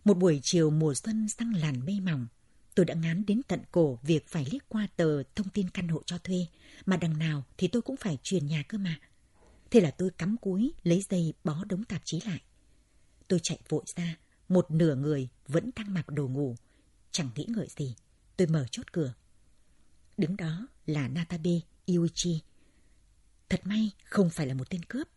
Một 0.06 0.18
buổi 0.18 0.40
chiều 0.42 0.70
mùa 0.70 0.94
xuân 0.94 1.28
sang 1.28 1.54
làn 1.54 1.86
mây 1.86 2.00
mỏng, 2.00 2.26
tôi 2.74 2.86
đã 2.86 2.94
ngán 2.94 3.26
đến 3.26 3.42
tận 3.48 3.60
cổ 3.72 3.98
việc 4.02 4.28
phải 4.28 4.46
liếc 4.52 4.68
qua 4.68 4.88
tờ 4.96 5.22
thông 5.22 5.48
tin 5.48 5.70
căn 5.70 5.88
hộ 5.88 6.02
cho 6.06 6.18
thuê, 6.18 6.46
mà 6.86 6.96
đằng 6.96 7.18
nào 7.18 7.44
thì 7.58 7.68
tôi 7.68 7.82
cũng 7.82 7.96
phải 7.96 8.18
truyền 8.22 8.46
nhà 8.46 8.62
cơ 8.68 8.78
mà. 8.78 9.00
Thế 9.70 9.80
là 9.80 9.90
tôi 9.90 10.10
cắm 10.10 10.36
cúi, 10.36 10.72
lấy 10.82 11.04
dây 11.10 11.34
bó 11.44 11.64
đống 11.64 11.84
tạp 11.84 12.02
chí 12.04 12.20
lại. 12.26 12.40
Tôi 13.28 13.40
chạy 13.42 13.58
vội 13.68 13.84
ra, 13.96 14.16
một 14.48 14.70
nửa 14.70 14.94
người 14.94 15.28
vẫn 15.48 15.70
đang 15.76 15.94
mặc 15.94 16.08
đồ 16.08 16.28
ngủ. 16.28 16.56
Chẳng 17.10 17.30
nghĩ 17.34 17.46
ngợi 17.48 17.68
gì, 17.76 17.94
tôi 18.36 18.46
mở 18.46 18.66
chốt 18.70 18.92
cửa. 18.92 19.14
Đứng 20.16 20.36
đó 20.36 20.66
là 20.86 21.08
Natabe 21.08 21.60
Iuichi. 21.86 22.40
Thật 23.48 23.60
may 23.64 23.90
không 24.04 24.30
phải 24.30 24.46
là 24.46 24.54
một 24.54 24.70
tên 24.70 24.82
cướp. 24.82 25.08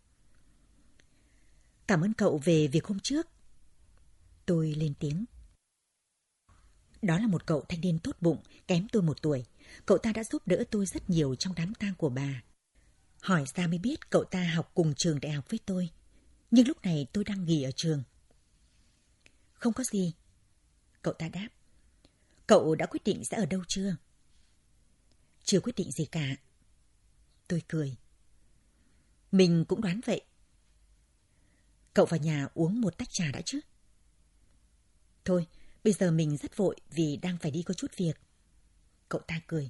Cảm 1.87 2.01
ơn 2.01 2.13
cậu 2.13 2.41
về 2.43 2.67
việc 2.67 2.85
hôm 2.85 2.99
trước. 2.99 3.27
Tôi 4.49 4.73
lên 4.77 4.93
tiếng. 4.99 5.25
Đó 7.01 7.19
là 7.19 7.27
một 7.27 7.45
cậu 7.47 7.65
thanh 7.69 7.81
niên 7.81 7.99
tốt 7.99 8.15
bụng, 8.21 8.43
kém 8.67 8.87
tôi 8.91 9.01
một 9.01 9.21
tuổi. 9.21 9.45
Cậu 9.85 9.97
ta 9.97 10.11
đã 10.11 10.23
giúp 10.23 10.47
đỡ 10.47 10.63
tôi 10.71 10.85
rất 10.85 11.09
nhiều 11.09 11.35
trong 11.35 11.55
đám 11.55 11.73
tang 11.73 11.95
của 11.95 12.09
bà. 12.09 12.43
Hỏi 13.21 13.45
ra 13.55 13.67
mới 13.67 13.77
biết 13.77 14.09
cậu 14.09 14.23
ta 14.23 14.43
học 14.43 14.71
cùng 14.73 14.93
trường 14.97 15.19
đại 15.19 15.31
học 15.31 15.45
với 15.49 15.59
tôi. 15.65 15.89
Nhưng 16.51 16.67
lúc 16.67 16.81
này 16.83 17.07
tôi 17.13 17.23
đang 17.23 17.45
nghỉ 17.45 17.63
ở 17.63 17.71
trường. 17.71 18.03
Không 19.53 19.73
có 19.73 19.83
gì. 19.83 20.13
Cậu 21.01 21.13
ta 21.13 21.29
đáp. 21.29 21.49
Cậu 22.47 22.75
đã 22.75 22.85
quyết 22.85 23.03
định 23.05 23.25
sẽ 23.25 23.37
ở 23.37 23.45
đâu 23.45 23.61
chưa? 23.67 23.95
Chưa 25.43 25.59
quyết 25.59 25.75
định 25.75 25.91
gì 25.91 26.05
cả. 26.05 26.35
Tôi 27.47 27.61
cười. 27.67 27.97
Mình 29.31 29.65
cũng 29.67 29.81
đoán 29.81 30.01
vậy. 30.05 30.21
Cậu 31.93 32.05
vào 32.05 32.19
nhà 32.19 32.47
uống 32.53 32.81
một 32.81 32.97
tách 32.97 33.09
trà 33.11 33.31
đã 33.31 33.41
chứ? 33.45 33.59
Thôi, 35.29 35.47
bây 35.83 35.93
giờ 35.93 36.11
mình 36.11 36.37
rất 36.37 36.57
vội 36.57 36.75
vì 36.91 37.17
đang 37.17 37.37
phải 37.37 37.51
đi 37.51 37.63
có 37.63 37.73
chút 37.73 37.97
việc. 37.97 38.21
Cậu 39.09 39.21
ta 39.27 39.41
cười. 39.47 39.69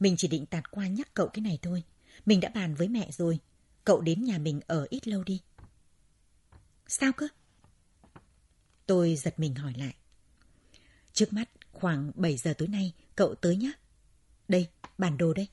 Mình 0.00 0.14
chỉ 0.16 0.28
định 0.28 0.46
tạt 0.46 0.70
qua 0.70 0.86
nhắc 0.86 1.14
cậu 1.14 1.28
cái 1.28 1.40
này 1.40 1.58
thôi. 1.62 1.82
Mình 2.26 2.40
đã 2.40 2.48
bàn 2.48 2.74
với 2.74 2.88
mẹ 2.88 3.10
rồi. 3.10 3.38
Cậu 3.84 4.00
đến 4.00 4.24
nhà 4.24 4.38
mình 4.38 4.60
ở 4.66 4.86
ít 4.90 5.08
lâu 5.08 5.24
đi. 5.24 5.40
Sao 6.86 7.12
cơ? 7.12 7.26
Tôi 8.86 9.16
giật 9.16 9.38
mình 9.38 9.54
hỏi 9.54 9.74
lại. 9.76 9.94
Trước 11.12 11.32
mắt 11.32 11.50
khoảng 11.72 12.12
7 12.14 12.36
giờ 12.36 12.54
tối 12.58 12.68
nay 12.68 12.92
cậu 13.16 13.34
tới 13.34 13.56
nhé. 13.56 13.72
Đây, 14.48 14.68
bản 14.98 15.16
đồ 15.16 15.32
đây. 15.32 15.48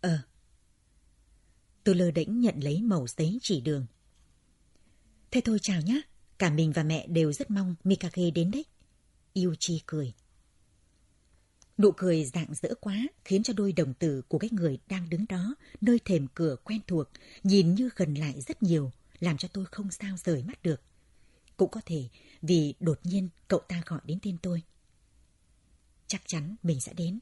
Ờ. 0.00 0.18
Tôi 1.84 1.94
lơ 1.94 2.10
đễnh 2.10 2.40
nhận 2.40 2.60
lấy 2.60 2.82
mẩu 2.82 3.06
giấy 3.06 3.38
chỉ 3.42 3.60
đường. 3.60 3.86
Thế 5.30 5.40
thôi 5.44 5.58
chào 5.62 5.80
nhé. 5.80 6.02
Cả 6.38 6.50
mình 6.50 6.72
và 6.72 6.82
mẹ 6.82 7.06
đều 7.06 7.32
rất 7.32 7.50
mong 7.50 7.74
Mikage 7.84 8.30
đến 8.30 8.50
đấy. 8.50 8.64
Yuchi 9.34 9.82
cười. 9.86 10.14
Nụ 11.78 11.92
cười 11.96 12.24
dạng 12.24 12.54
dỡ 12.54 12.74
quá 12.80 12.96
khiến 13.24 13.42
cho 13.42 13.52
đôi 13.52 13.72
đồng 13.72 13.94
tử 13.94 14.22
của 14.28 14.38
cái 14.38 14.50
người 14.52 14.78
đang 14.88 15.10
đứng 15.10 15.24
đó 15.28 15.54
nơi 15.80 15.98
thềm 16.04 16.26
cửa 16.34 16.56
quen 16.64 16.80
thuộc 16.86 17.08
nhìn 17.42 17.74
như 17.74 17.90
gần 17.96 18.14
lại 18.14 18.40
rất 18.40 18.62
nhiều, 18.62 18.92
làm 19.20 19.36
cho 19.36 19.48
tôi 19.52 19.64
không 19.64 19.90
sao 19.90 20.16
rời 20.16 20.42
mắt 20.42 20.62
được. 20.62 20.80
Cũng 21.56 21.70
có 21.70 21.80
thể 21.86 22.04
vì 22.42 22.74
đột 22.80 23.00
nhiên 23.04 23.28
cậu 23.48 23.60
ta 23.68 23.82
gọi 23.86 24.00
đến 24.04 24.18
tên 24.22 24.36
tôi. 24.42 24.62
Chắc 26.06 26.22
chắn 26.26 26.56
mình 26.62 26.80
sẽ 26.80 26.92
đến. 26.92 27.18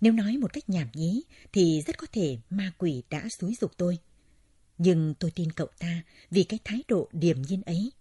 Nếu 0.00 0.12
nói 0.12 0.36
một 0.36 0.52
cách 0.52 0.68
nhảm 0.68 0.88
nhí 0.94 1.22
thì 1.52 1.82
rất 1.86 1.98
có 1.98 2.06
thể 2.12 2.38
ma 2.50 2.72
quỷ 2.78 3.02
đã 3.10 3.28
xúi 3.28 3.56
dục 3.60 3.72
tôi. 3.76 3.98
Nhưng 4.78 5.14
tôi 5.14 5.30
tin 5.30 5.52
cậu 5.52 5.68
ta 5.78 6.02
vì 6.30 6.44
cái 6.44 6.58
thái 6.64 6.82
độ 6.88 7.08
điềm 7.12 7.42
nhiên 7.42 7.62
ấy. 7.62 7.92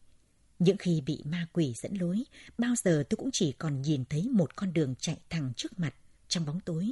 Những 0.59 0.77
khi 0.77 1.01
bị 1.01 1.21
ma 1.25 1.47
quỷ 1.53 1.73
dẫn 1.73 1.93
lối, 1.93 2.23
bao 2.57 2.75
giờ 2.75 3.03
tôi 3.09 3.17
cũng 3.17 3.29
chỉ 3.33 3.51
còn 3.51 3.81
nhìn 3.81 4.05
thấy 4.05 4.29
một 4.31 4.55
con 4.55 4.73
đường 4.73 4.95
chạy 4.99 5.17
thẳng 5.29 5.53
trước 5.57 5.79
mặt 5.79 5.95
trong 6.27 6.45
bóng 6.45 6.59
tối. 6.59 6.91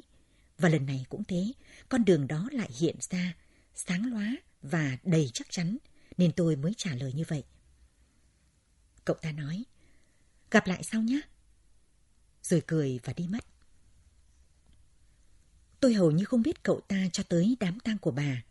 Và 0.58 0.70
lần 0.70 0.86
này 0.86 1.06
cũng 1.10 1.24
thế, 1.24 1.54
con 1.90 2.06
đường 2.06 2.28
đó 2.28 2.50
lại 2.52 2.70
hiện 2.80 2.96
ra, 3.10 3.36
sáng 3.76 4.12
lóa 4.14 4.36
và 4.62 4.98
đầy 5.04 5.30
chắc 5.34 5.48
chắn, 5.50 5.78
nên 6.18 6.32
tôi 6.32 6.56
mới 6.56 6.74
trả 6.78 6.96
lời 6.96 7.14
như 7.14 7.24
vậy. 7.28 7.44
Cậu 9.06 9.16
ta 9.22 9.32
nói, 9.32 9.64
gặp 10.52 10.68
lại 10.68 10.84
sau 10.84 11.02
nhé. 11.02 11.22
Rồi 12.44 12.64
cười 12.68 13.00
và 13.04 13.14
đi 13.14 13.28
mất. 13.28 13.46
Tôi 15.80 15.94
hầu 15.94 16.12
như 16.12 16.26
không 16.26 16.42
biết 16.42 16.64
cậu 16.64 16.82
ta 16.88 17.10
cho 17.14 17.24
tới 17.30 17.58
đám 17.60 17.80
tang 17.80 17.98
của 17.98 18.12
bà. 18.12 18.44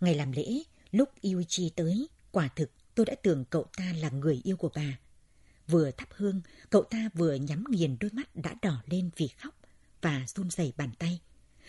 Ngày 0.00 0.14
làm 0.14 0.32
lễ, 0.32 0.62
lúc 0.94 1.08
Yuichi 1.22 1.70
tới, 1.76 2.08
quả 2.32 2.48
thực 2.48 2.70
tôi 2.94 3.06
đã 3.06 3.14
tưởng 3.22 3.44
cậu 3.44 3.66
ta 3.76 3.92
là 4.00 4.10
người 4.10 4.40
yêu 4.44 4.56
của 4.56 4.70
bà. 4.74 4.98
Vừa 5.66 5.90
thắp 5.90 6.08
hương, 6.10 6.40
cậu 6.70 6.82
ta 6.82 7.08
vừa 7.14 7.34
nhắm 7.34 7.64
nghiền 7.68 7.96
đôi 8.00 8.10
mắt 8.14 8.36
đã 8.36 8.54
đỏ 8.62 8.82
lên 8.86 9.10
vì 9.16 9.28
khóc 9.28 9.54
và 10.02 10.24
run 10.26 10.50
rẩy 10.50 10.72
bàn 10.76 10.90
tay. 10.98 11.20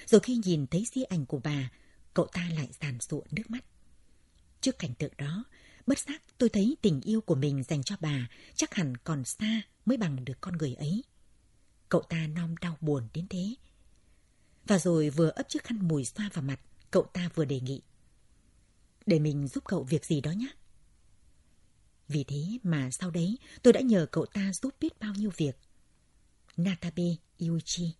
Rồi 0.05 0.22
khi 0.22 0.41
nhìn 0.46 0.67
thấy 0.67 0.86
di 0.94 1.03
ảnh 1.03 1.25
của 1.25 1.39
bà, 1.44 1.72
cậu 2.13 2.25
ta 2.25 2.50
lại 2.55 2.70
giàn 2.82 3.00
sụa 3.01 3.22
nước 3.32 3.44
mắt. 3.50 3.65
Trước 4.62 4.79
cảnh 4.79 4.94
tượng 4.96 5.13
đó, 5.17 5.44
bất 5.88 6.00
giác 6.00 6.24
tôi 6.38 6.50
thấy 6.50 6.77
tình 6.82 7.01
yêu 7.01 7.22
của 7.22 7.36
mình 7.36 7.63
dành 7.63 7.84
cho 7.84 7.96
bà 8.00 8.29
chắc 8.55 8.74
hẳn 8.74 8.98
còn 8.98 9.25
xa 9.25 9.62
mới 9.86 9.98
bằng 9.98 10.25
được 10.25 10.41
con 10.41 10.58
người 10.58 10.74
ấy. 10.74 11.03
Cậu 11.89 12.01
ta 12.01 12.27
non 12.27 12.55
đau 12.62 12.77
buồn 12.82 13.08
đến 13.13 13.27
thế. 13.29 13.55
Và 14.65 14.79
rồi 14.79 15.10
vừa 15.10 15.29
ấp 15.29 15.50
chiếc 15.50 15.63
khăn 15.63 15.88
mùi 15.88 16.05
xoa 16.05 16.29
vào 16.34 16.44
mặt, 16.44 16.60
cậu 16.91 17.03
ta 17.03 17.29
vừa 17.36 17.46
đề 17.46 17.60
nghị. 17.60 17.82
Để 19.05 19.19
mình 19.19 19.47
giúp 19.47 19.63
cậu 19.67 19.83
việc 19.83 20.05
gì 20.05 20.21
đó 20.21 20.31
nhé. 20.31 20.47
Vì 22.07 22.24
thế 22.24 22.43
mà 22.63 22.91
sau 22.91 23.12
đấy, 23.12 23.38
tôi 23.63 23.74
đã 23.74 23.81
nhờ 23.81 24.07
cậu 24.12 24.25
ta 24.25 24.53
giúp 24.53 24.74
biết 24.79 25.00
bao 25.00 25.13
nhiêu 25.13 25.31
việc. 25.38 25.57
Natabe 26.57 27.15
Yuichi. 27.39 27.91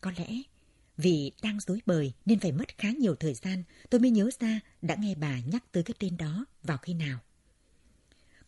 Có 0.00 0.12
lẽ 0.16 0.42
vì 0.96 1.32
đang 1.42 1.60
dối 1.60 1.80
bời 1.86 2.12
nên 2.26 2.40
phải 2.40 2.52
mất 2.52 2.78
khá 2.78 2.90
nhiều 2.90 3.14
thời 3.14 3.34
gian, 3.34 3.62
tôi 3.90 4.00
mới 4.00 4.10
nhớ 4.10 4.30
ra 4.40 4.60
đã 4.82 4.96
nghe 4.98 5.14
bà 5.14 5.40
nhắc 5.40 5.72
tới 5.72 5.82
cái 5.82 5.94
tên 5.98 6.16
đó 6.16 6.46
vào 6.62 6.78
khi 6.78 6.94
nào. 6.94 7.18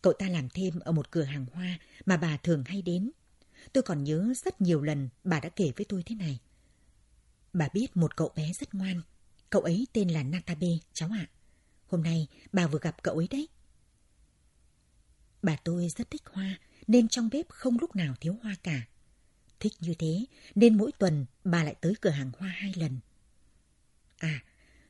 Cậu 0.01 0.13
ta 0.13 0.29
làm 0.29 0.49
thêm 0.49 0.79
ở 0.79 0.91
một 0.91 1.11
cửa 1.11 1.23
hàng 1.23 1.45
hoa 1.53 1.79
mà 2.05 2.17
bà 2.17 2.37
thường 2.37 2.63
hay 2.65 2.81
đến. 2.81 3.11
Tôi 3.73 3.83
còn 3.83 4.03
nhớ 4.03 4.33
rất 4.35 4.61
nhiều 4.61 4.81
lần 4.81 5.09
bà 5.23 5.39
đã 5.39 5.49
kể 5.49 5.71
với 5.75 5.85
tôi 5.85 6.03
thế 6.03 6.15
này. 6.15 6.39
Bà 7.53 7.67
biết 7.73 7.97
một 7.97 8.17
cậu 8.17 8.31
bé 8.35 8.53
rất 8.53 8.73
ngoan. 8.73 9.01
Cậu 9.51 9.61
ấy 9.61 9.87
tên 9.93 10.09
là 10.09 10.23
Natabe, 10.23 10.67
cháu 10.93 11.09
ạ. 11.13 11.25
Hôm 11.87 12.03
nay 12.03 12.27
bà 12.53 12.67
vừa 12.67 12.79
gặp 12.81 13.03
cậu 13.03 13.15
ấy 13.17 13.27
đấy. 13.27 13.47
Bà 15.41 15.55
tôi 15.55 15.89
rất 15.89 16.11
thích 16.11 16.21
hoa, 16.25 16.59
nên 16.87 17.07
trong 17.07 17.29
bếp 17.31 17.49
không 17.49 17.77
lúc 17.79 17.95
nào 17.95 18.15
thiếu 18.21 18.37
hoa 18.43 18.55
cả. 18.63 18.87
Thích 19.59 19.73
như 19.79 19.93
thế, 19.93 20.25
nên 20.55 20.77
mỗi 20.77 20.91
tuần 20.91 21.25
bà 21.43 21.63
lại 21.63 21.75
tới 21.81 21.93
cửa 22.01 22.09
hàng 22.09 22.31
hoa 22.37 22.49
hai 22.49 22.73
lần. 22.75 22.99
À, 24.17 24.43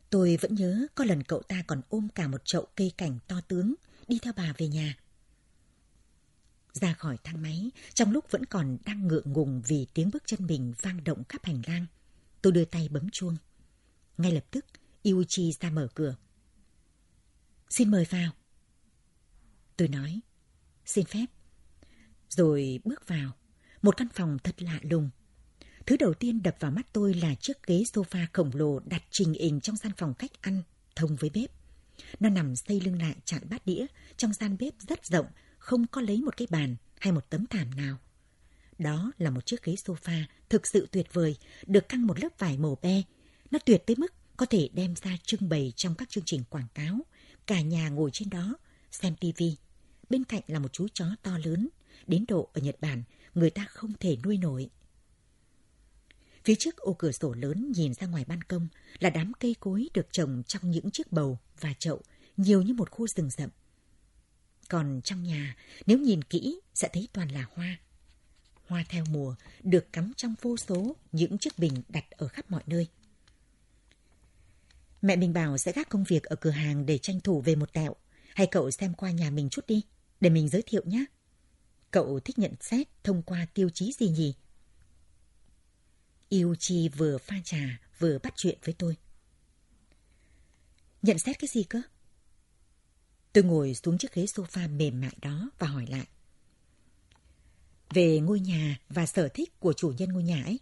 tôi 0.09 0.37
vẫn 0.41 0.55
nhớ 0.55 0.87
có 0.95 1.05
lần 1.05 1.23
cậu 1.23 1.41
ta 1.41 1.63
còn 1.67 1.81
ôm 1.89 2.07
cả 2.15 2.27
một 2.27 2.41
chậu 2.45 2.67
cây 2.75 2.91
cảnh 2.97 3.19
to 3.27 3.41
tướng, 3.41 3.73
đi 4.07 4.19
theo 4.21 4.33
bà 4.35 4.53
về 4.57 4.67
nhà. 4.67 4.97
Ra 6.73 6.93
khỏi 6.93 7.17
thang 7.23 7.41
máy, 7.41 7.71
trong 7.93 8.11
lúc 8.11 8.31
vẫn 8.31 8.45
còn 8.45 8.77
đang 8.85 9.07
ngượng 9.07 9.33
ngùng 9.33 9.61
vì 9.67 9.87
tiếng 9.93 10.09
bước 10.13 10.23
chân 10.25 10.45
mình 10.45 10.73
vang 10.81 11.03
động 11.03 11.23
khắp 11.29 11.45
hành 11.45 11.61
lang, 11.67 11.85
tôi 12.41 12.53
đưa 12.53 12.65
tay 12.65 12.89
bấm 12.89 13.09
chuông. 13.09 13.37
Ngay 14.21 14.31
lập 14.31 14.45
tức, 14.51 14.65
Iuchi 15.01 15.51
ra 15.51 15.69
mở 15.69 15.87
cửa. 15.95 16.15
Xin 17.69 17.91
mời 17.91 18.05
vào. 18.09 18.31
Tôi 19.77 19.87
nói, 19.87 20.19
xin 20.85 21.05
phép. 21.05 21.25
Rồi 22.29 22.79
bước 22.83 23.07
vào, 23.07 23.31
một 23.81 23.97
căn 23.97 24.07
phòng 24.13 24.37
thật 24.43 24.61
lạ 24.61 24.79
lùng. 24.81 25.09
Thứ 25.85 25.97
đầu 25.97 26.13
tiên 26.13 26.43
đập 26.43 26.55
vào 26.59 26.71
mắt 26.71 26.87
tôi 26.93 27.13
là 27.13 27.35
chiếc 27.35 27.67
ghế 27.67 27.83
sofa 27.93 28.25
khổng 28.33 28.51
lồ 28.53 28.79
đặt 28.79 29.03
trình 29.09 29.33
hình 29.33 29.61
trong 29.61 29.75
gian 29.75 29.91
phòng 29.97 30.13
khách 30.13 30.41
ăn, 30.41 30.63
thông 30.95 31.15
với 31.15 31.29
bếp. 31.29 31.51
Nó 32.19 32.29
nằm 32.29 32.55
xây 32.55 32.81
lưng 32.81 33.01
lại 33.01 33.15
chặn 33.25 33.41
bát 33.49 33.65
đĩa, 33.65 33.85
trong 34.17 34.33
gian 34.33 34.57
bếp 34.59 34.73
rất 34.79 35.05
rộng, 35.05 35.27
không 35.57 35.87
có 35.87 36.01
lấy 36.01 36.21
một 36.21 36.37
cái 36.37 36.47
bàn 36.51 36.75
hay 36.99 37.13
một 37.13 37.29
tấm 37.29 37.45
thảm 37.45 37.75
nào. 37.75 37.97
Đó 38.79 39.11
là 39.17 39.29
một 39.29 39.45
chiếc 39.45 39.63
ghế 39.63 39.73
sofa 39.73 40.23
thực 40.49 40.67
sự 40.67 40.87
tuyệt 40.91 41.13
vời, 41.13 41.37
được 41.67 41.89
căng 41.89 42.07
một 42.07 42.19
lớp 42.19 42.29
vải 42.39 42.57
màu 42.57 42.77
be. 42.81 43.01
Nó 43.51 43.59
tuyệt 43.65 43.83
tới 43.85 43.95
mức 43.95 44.13
có 44.37 44.45
thể 44.45 44.69
đem 44.73 44.93
ra 45.03 45.17
trưng 45.23 45.49
bày 45.49 45.73
trong 45.75 45.95
các 45.95 46.09
chương 46.09 46.23
trình 46.27 46.43
quảng 46.49 46.67
cáo. 46.73 46.99
Cả 47.45 47.61
nhà 47.61 47.89
ngồi 47.89 48.09
trên 48.13 48.29
đó, 48.29 48.57
xem 48.91 49.15
tivi 49.15 49.55
Bên 50.09 50.23
cạnh 50.23 50.41
là 50.47 50.59
một 50.59 50.73
chú 50.73 50.87
chó 50.93 51.05
to 51.23 51.37
lớn, 51.45 51.69
đến 52.07 52.25
độ 52.27 52.49
ở 52.53 52.61
Nhật 52.61 52.75
Bản 52.81 53.03
người 53.33 53.49
ta 53.49 53.65
không 53.69 53.93
thể 53.99 54.17
nuôi 54.23 54.37
nổi. 54.37 54.69
Phía 56.43 56.55
trước 56.59 56.77
ô 56.77 56.93
cửa 56.93 57.11
sổ 57.11 57.33
lớn 57.33 57.71
nhìn 57.75 57.93
ra 57.93 58.07
ngoài 58.07 58.25
ban 58.27 58.41
công 58.41 58.67
là 58.99 59.09
đám 59.09 59.31
cây 59.39 59.55
cối 59.59 59.89
được 59.93 60.07
trồng 60.11 60.43
trong 60.47 60.71
những 60.71 60.91
chiếc 60.91 61.11
bầu 61.11 61.39
và 61.59 61.73
chậu, 61.79 62.01
nhiều 62.37 62.61
như 62.61 62.73
một 62.73 62.91
khu 62.91 63.07
rừng 63.07 63.29
rậm. 63.29 63.49
Còn 64.69 65.01
trong 65.03 65.23
nhà, 65.23 65.55
nếu 65.85 65.97
nhìn 65.97 66.23
kỹ 66.23 66.59
sẽ 66.73 66.89
thấy 66.93 67.07
toàn 67.13 67.31
là 67.31 67.45
hoa. 67.53 67.79
Hoa 68.67 68.83
theo 68.89 69.05
mùa 69.11 69.35
được 69.63 69.93
cắm 69.93 70.11
trong 70.17 70.35
vô 70.41 70.57
số 70.57 70.95
những 71.11 71.37
chiếc 71.37 71.59
bình 71.59 71.73
đặt 71.89 72.11
ở 72.11 72.27
khắp 72.27 72.51
mọi 72.51 72.63
nơi. 72.67 72.87
Mẹ 75.01 75.15
mình 75.15 75.33
bảo 75.33 75.57
sẽ 75.57 75.71
gác 75.71 75.89
công 75.89 76.03
việc 76.03 76.23
ở 76.23 76.35
cửa 76.35 76.49
hàng 76.49 76.85
để 76.85 76.97
tranh 76.97 77.19
thủ 77.19 77.41
về 77.41 77.55
một 77.55 77.73
tẹo. 77.73 77.95
Hay 78.35 78.47
cậu 78.47 78.71
xem 78.71 78.93
qua 78.93 79.11
nhà 79.11 79.29
mình 79.29 79.49
chút 79.49 79.67
đi, 79.67 79.81
để 80.21 80.29
mình 80.29 80.49
giới 80.49 80.61
thiệu 80.61 80.81
nhé. 80.85 81.05
Cậu 81.91 82.19
thích 82.19 82.39
nhận 82.39 82.53
xét 82.59 82.87
thông 83.03 83.23
qua 83.23 83.47
tiêu 83.53 83.69
chí 83.73 83.93
gì 83.99 84.09
nhỉ? 84.09 84.35
Yuchi 86.29 86.89
vừa 86.89 87.17
pha 87.17 87.35
trà 87.43 87.79
vừa 87.99 88.19
bắt 88.19 88.33
chuyện 88.37 88.57
với 88.63 88.75
tôi. 88.77 88.97
Nhận 91.01 91.19
xét 91.19 91.39
cái 91.39 91.47
gì 91.47 91.63
cơ? 91.63 91.81
Tôi 93.33 93.43
ngồi 93.43 93.73
xuống 93.73 93.97
chiếc 93.97 94.13
ghế 94.13 94.25
sofa 94.25 94.69
mềm 94.77 95.01
mại 95.01 95.15
đó 95.21 95.49
và 95.59 95.67
hỏi 95.67 95.85
lại. 95.89 96.07
Về 97.93 98.19
ngôi 98.19 98.39
nhà 98.39 98.79
và 98.89 99.05
sở 99.05 99.27
thích 99.27 99.59
của 99.59 99.73
chủ 99.73 99.93
nhân 99.97 100.09
ngôi 100.09 100.23
nhà 100.23 100.43
ấy. 100.43 100.59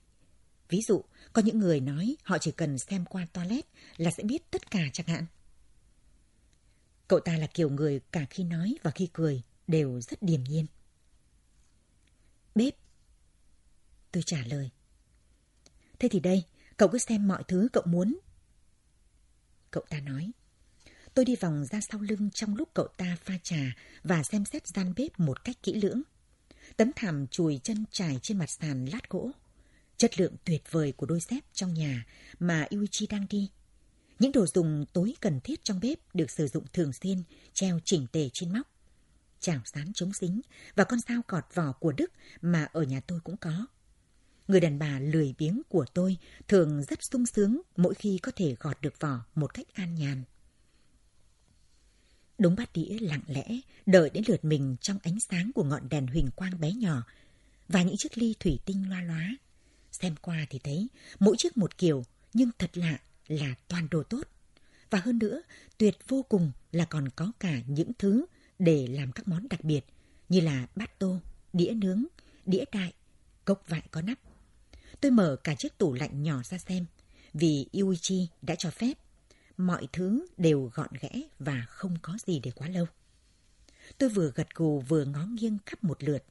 Ví 0.70 0.82
dụ, 0.82 1.04
có 1.34 1.42
những 1.42 1.60
người 1.60 1.80
nói 1.80 2.16
họ 2.24 2.38
chỉ 2.38 2.52
cần 2.52 2.78
xem 2.78 3.06
qua 3.06 3.28
toilet 3.34 3.66
là 3.98 4.12
sẽ 4.12 4.24
biết 4.24 4.52
tất 4.52 4.72
cả 4.72 4.84
chẳng 4.94 5.08
hạn. 5.08 5.26
Cậu 7.08 7.20
ta 7.20 7.38
là 7.38 7.48
kiểu 7.48 7.70
người 7.70 8.00
cả 8.12 8.26
khi 8.30 8.44
nói 8.44 8.76
và 8.84 8.92
khi 8.92 9.10
cười 9.14 9.42
đều 9.68 10.02
rất 10.02 10.22
điềm 10.22 10.44
nhiên. 10.44 10.66
Bếp. 12.56 12.76
Tôi 14.12 14.24
trả 14.26 14.44
lời. 14.46 14.70
Thế 16.00 16.10
thì 16.10 16.20
đây, 16.20 16.44
cậu 16.78 16.90
cứ 16.90 16.98
xem 16.98 17.28
mọi 17.28 17.44
thứ 17.48 17.68
cậu 17.74 17.84
muốn. 17.86 18.20
Cậu 19.72 19.84
ta 19.90 20.00
nói. 20.00 20.32
Tôi 21.14 21.26
đi 21.26 21.36
vòng 21.36 21.66
ra 21.66 21.80
sau 21.92 22.02
lưng 22.02 22.30
trong 22.34 22.56
lúc 22.56 22.70
cậu 22.74 22.88
ta 22.88 23.18
pha 23.24 23.38
trà 23.44 23.76
và 24.04 24.24
xem 24.24 24.46
xét 24.46 24.68
gian 24.68 24.94
bếp 24.96 25.20
một 25.20 25.44
cách 25.44 25.56
kỹ 25.64 25.74
lưỡng. 25.74 26.02
Tấm 26.78 26.92
thảm 26.96 27.28
chùi 27.28 27.60
chân 27.64 27.86
trải 27.92 28.20
trên 28.22 28.38
mặt 28.38 28.50
sàn 28.50 28.86
lát 28.86 29.10
gỗ. 29.10 29.32
Chất 30.00 30.20
lượng 30.20 30.36
tuyệt 30.46 30.62
vời 30.72 30.92
của 30.92 31.06
đôi 31.06 31.20
dép 31.20 31.44
trong 31.54 31.74
nhà 31.74 32.06
mà 32.40 32.68
Yuichi 32.72 33.08
đang 33.08 33.26
đi. 33.30 33.50
Những 34.20 34.32
đồ 34.32 34.46
dùng 34.46 34.86
tối 34.94 35.14
cần 35.22 35.40
thiết 35.40 35.64
trong 35.64 35.80
bếp 35.80 36.00
được 36.14 36.32
sử 36.32 36.48
dụng 36.48 36.64
thường 36.74 36.94
xuyên, 36.94 37.24
treo 37.54 37.80
chỉnh 37.86 38.08
tề 38.12 38.30
trên 38.34 38.54
móc 38.54 38.68
chảo 39.40 39.60
sán 39.66 39.94
chống 39.94 40.14
dính 40.14 40.42
và 40.76 40.84
con 40.84 41.00
dao 41.00 41.22
cọt 41.28 41.44
vỏ 41.54 41.72
của 41.72 41.92
Đức 41.92 42.12
mà 42.42 42.68
ở 42.74 42.84
nhà 42.84 43.00
tôi 43.08 43.20
cũng 43.24 43.38
có. 43.38 43.66
Người 44.48 44.60
đàn 44.60 44.80
bà 44.80 45.00
lười 45.00 45.36
biếng 45.38 45.62
của 45.70 45.86
tôi 45.94 46.18
thường 46.48 46.84
rất 46.84 47.04
sung 47.04 47.26
sướng 47.26 47.62
mỗi 47.78 47.94
khi 47.94 48.20
có 48.22 48.32
thể 48.36 48.56
gọt 48.60 48.82
được 48.82 49.00
vỏ 49.00 49.26
một 49.36 49.54
cách 49.54 49.68
an 49.74 49.96
nhàn. 49.96 50.24
Đống 52.38 52.56
bát 52.56 52.74
đĩa 52.74 52.98
lặng 53.00 53.24
lẽ, 53.28 53.46
đợi 53.86 54.10
đến 54.10 54.24
lượt 54.28 54.46
mình 54.46 54.76
trong 54.82 54.98
ánh 55.04 55.20
sáng 55.20 55.52
của 55.56 55.64
ngọn 55.64 55.90
đèn 55.90 56.08
huỳnh 56.08 56.30
quang 56.36 56.60
bé 56.60 56.72
nhỏ 56.72 57.04
và 57.68 57.84
những 57.84 57.98
chiếc 57.98 58.18
ly 58.18 58.36
thủy 58.40 58.60
tinh 58.66 58.90
loa 58.90 59.02
loá. 59.02 59.36
Xem 60.02 60.16
qua 60.22 60.46
thì 60.50 60.60
thấy 60.60 60.88
mỗi 61.20 61.36
chiếc 61.38 61.58
một 61.58 61.78
kiểu, 61.78 62.04
nhưng 62.34 62.50
thật 62.60 62.78
lạ 62.78 63.00
là 63.28 63.56
toàn 63.68 63.88
đồ 63.92 64.04
tốt. 64.04 64.22
Và 64.90 65.00
hơn 65.00 65.20
nữa, 65.20 65.42
tuyệt 65.78 65.98
vô 66.08 66.26
cùng 66.30 66.52
là 66.72 66.86
còn 66.86 67.10
có 67.10 67.32
cả 67.40 67.62
những 67.68 67.92
thứ 68.00 68.26
để 68.60 68.88
làm 68.88 69.12
các 69.12 69.28
món 69.28 69.48
đặc 69.50 69.64
biệt 69.64 69.82
như 70.30 70.42
là 70.42 70.68
bát 70.76 71.00
tô, 71.00 71.20
đĩa 71.54 71.72
nướng, 71.72 72.06
đĩa 72.46 72.64
đại, 72.72 72.94
cốc 73.46 73.64
vại 73.68 73.84
có 73.92 74.02
nắp. 74.02 74.20
Tôi 75.02 75.12
mở 75.12 75.36
cả 75.44 75.56
chiếc 75.56 75.78
tủ 75.78 75.94
lạnh 75.94 76.24
nhỏ 76.24 76.42
ra 76.44 76.58
xem, 76.58 76.86
vì 77.34 77.68
Yuichi 77.74 78.28
đã 78.42 78.56
cho 78.56 78.70
phép. 78.70 78.94
Mọi 79.58 79.88
thứ 79.94 80.28
đều 80.38 80.72
gọn 80.74 80.90
ghẽ 81.02 81.22
và 81.40 81.66
không 81.70 81.98
có 82.02 82.18
gì 82.28 82.40
để 82.40 82.52
quá 82.52 82.68
lâu. 82.68 82.86
Tôi 83.98 84.10
vừa 84.10 84.32
gật 84.36 84.48
gù 84.56 84.80
vừa 84.80 85.06
ngó 85.06 85.26
nghiêng 85.26 85.58
khắp 85.66 85.84
một 85.84 86.04
lượt. 86.04 86.24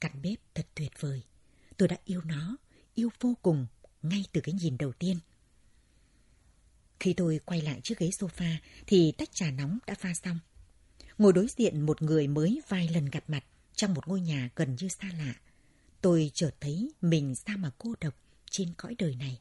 Căn 0.00 0.22
bếp 0.22 0.38
thật 0.54 0.66
tuyệt 0.74 0.92
vời. 1.00 1.22
Tôi 1.76 1.88
đã 1.88 1.96
yêu 2.04 2.20
nó, 2.24 2.56
yêu 2.98 3.08
vô 3.20 3.36
cùng, 3.42 3.66
ngay 4.02 4.24
từ 4.32 4.40
cái 4.40 4.54
nhìn 4.54 4.78
đầu 4.78 4.92
tiên. 4.92 5.16
Khi 7.00 7.12
tôi 7.12 7.40
quay 7.44 7.62
lại 7.62 7.80
chiếc 7.80 7.98
ghế 7.98 8.08
sofa 8.08 8.56
thì 8.86 9.12
tách 9.12 9.28
trà 9.32 9.50
nóng 9.50 9.78
đã 9.86 9.94
pha 9.94 10.14
xong. 10.14 10.38
Ngồi 11.18 11.32
đối 11.32 11.46
diện 11.56 11.80
một 11.80 12.02
người 12.02 12.28
mới 12.28 12.60
vài 12.68 12.88
lần 12.88 13.06
gặp 13.06 13.24
mặt 13.28 13.44
trong 13.74 13.94
một 13.94 14.08
ngôi 14.08 14.20
nhà 14.20 14.50
gần 14.56 14.76
như 14.80 14.88
xa 14.88 15.10
lạ. 15.18 15.34
Tôi 16.00 16.30
chợt 16.34 16.50
thấy 16.60 16.92
mình 17.00 17.34
sao 17.34 17.56
mà 17.56 17.70
cô 17.78 17.94
độc 18.00 18.14
trên 18.50 18.74
cõi 18.76 18.94
đời 18.98 19.14
này. 19.14 19.40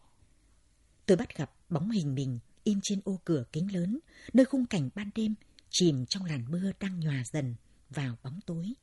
Tôi 1.05 1.17
bắt 1.17 1.37
gặp 1.37 1.51
bóng 1.69 1.91
hình 1.91 2.15
mình 2.15 2.39
in 2.63 2.79
trên 2.83 3.01
ô 3.05 3.19
cửa 3.25 3.43
kính 3.51 3.73
lớn, 3.73 3.99
nơi 4.33 4.45
khung 4.45 4.65
cảnh 4.65 4.89
ban 4.95 5.09
đêm 5.15 5.35
chìm 5.69 6.05
trong 6.05 6.25
làn 6.25 6.45
mưa 6.51 6.71
đang 6.79 6.99
nhòa 6.99 7.23
dần 7.25 7.55
vào 7.89 8.17
bóng 8.23 8.39
tối. 8.45 8.73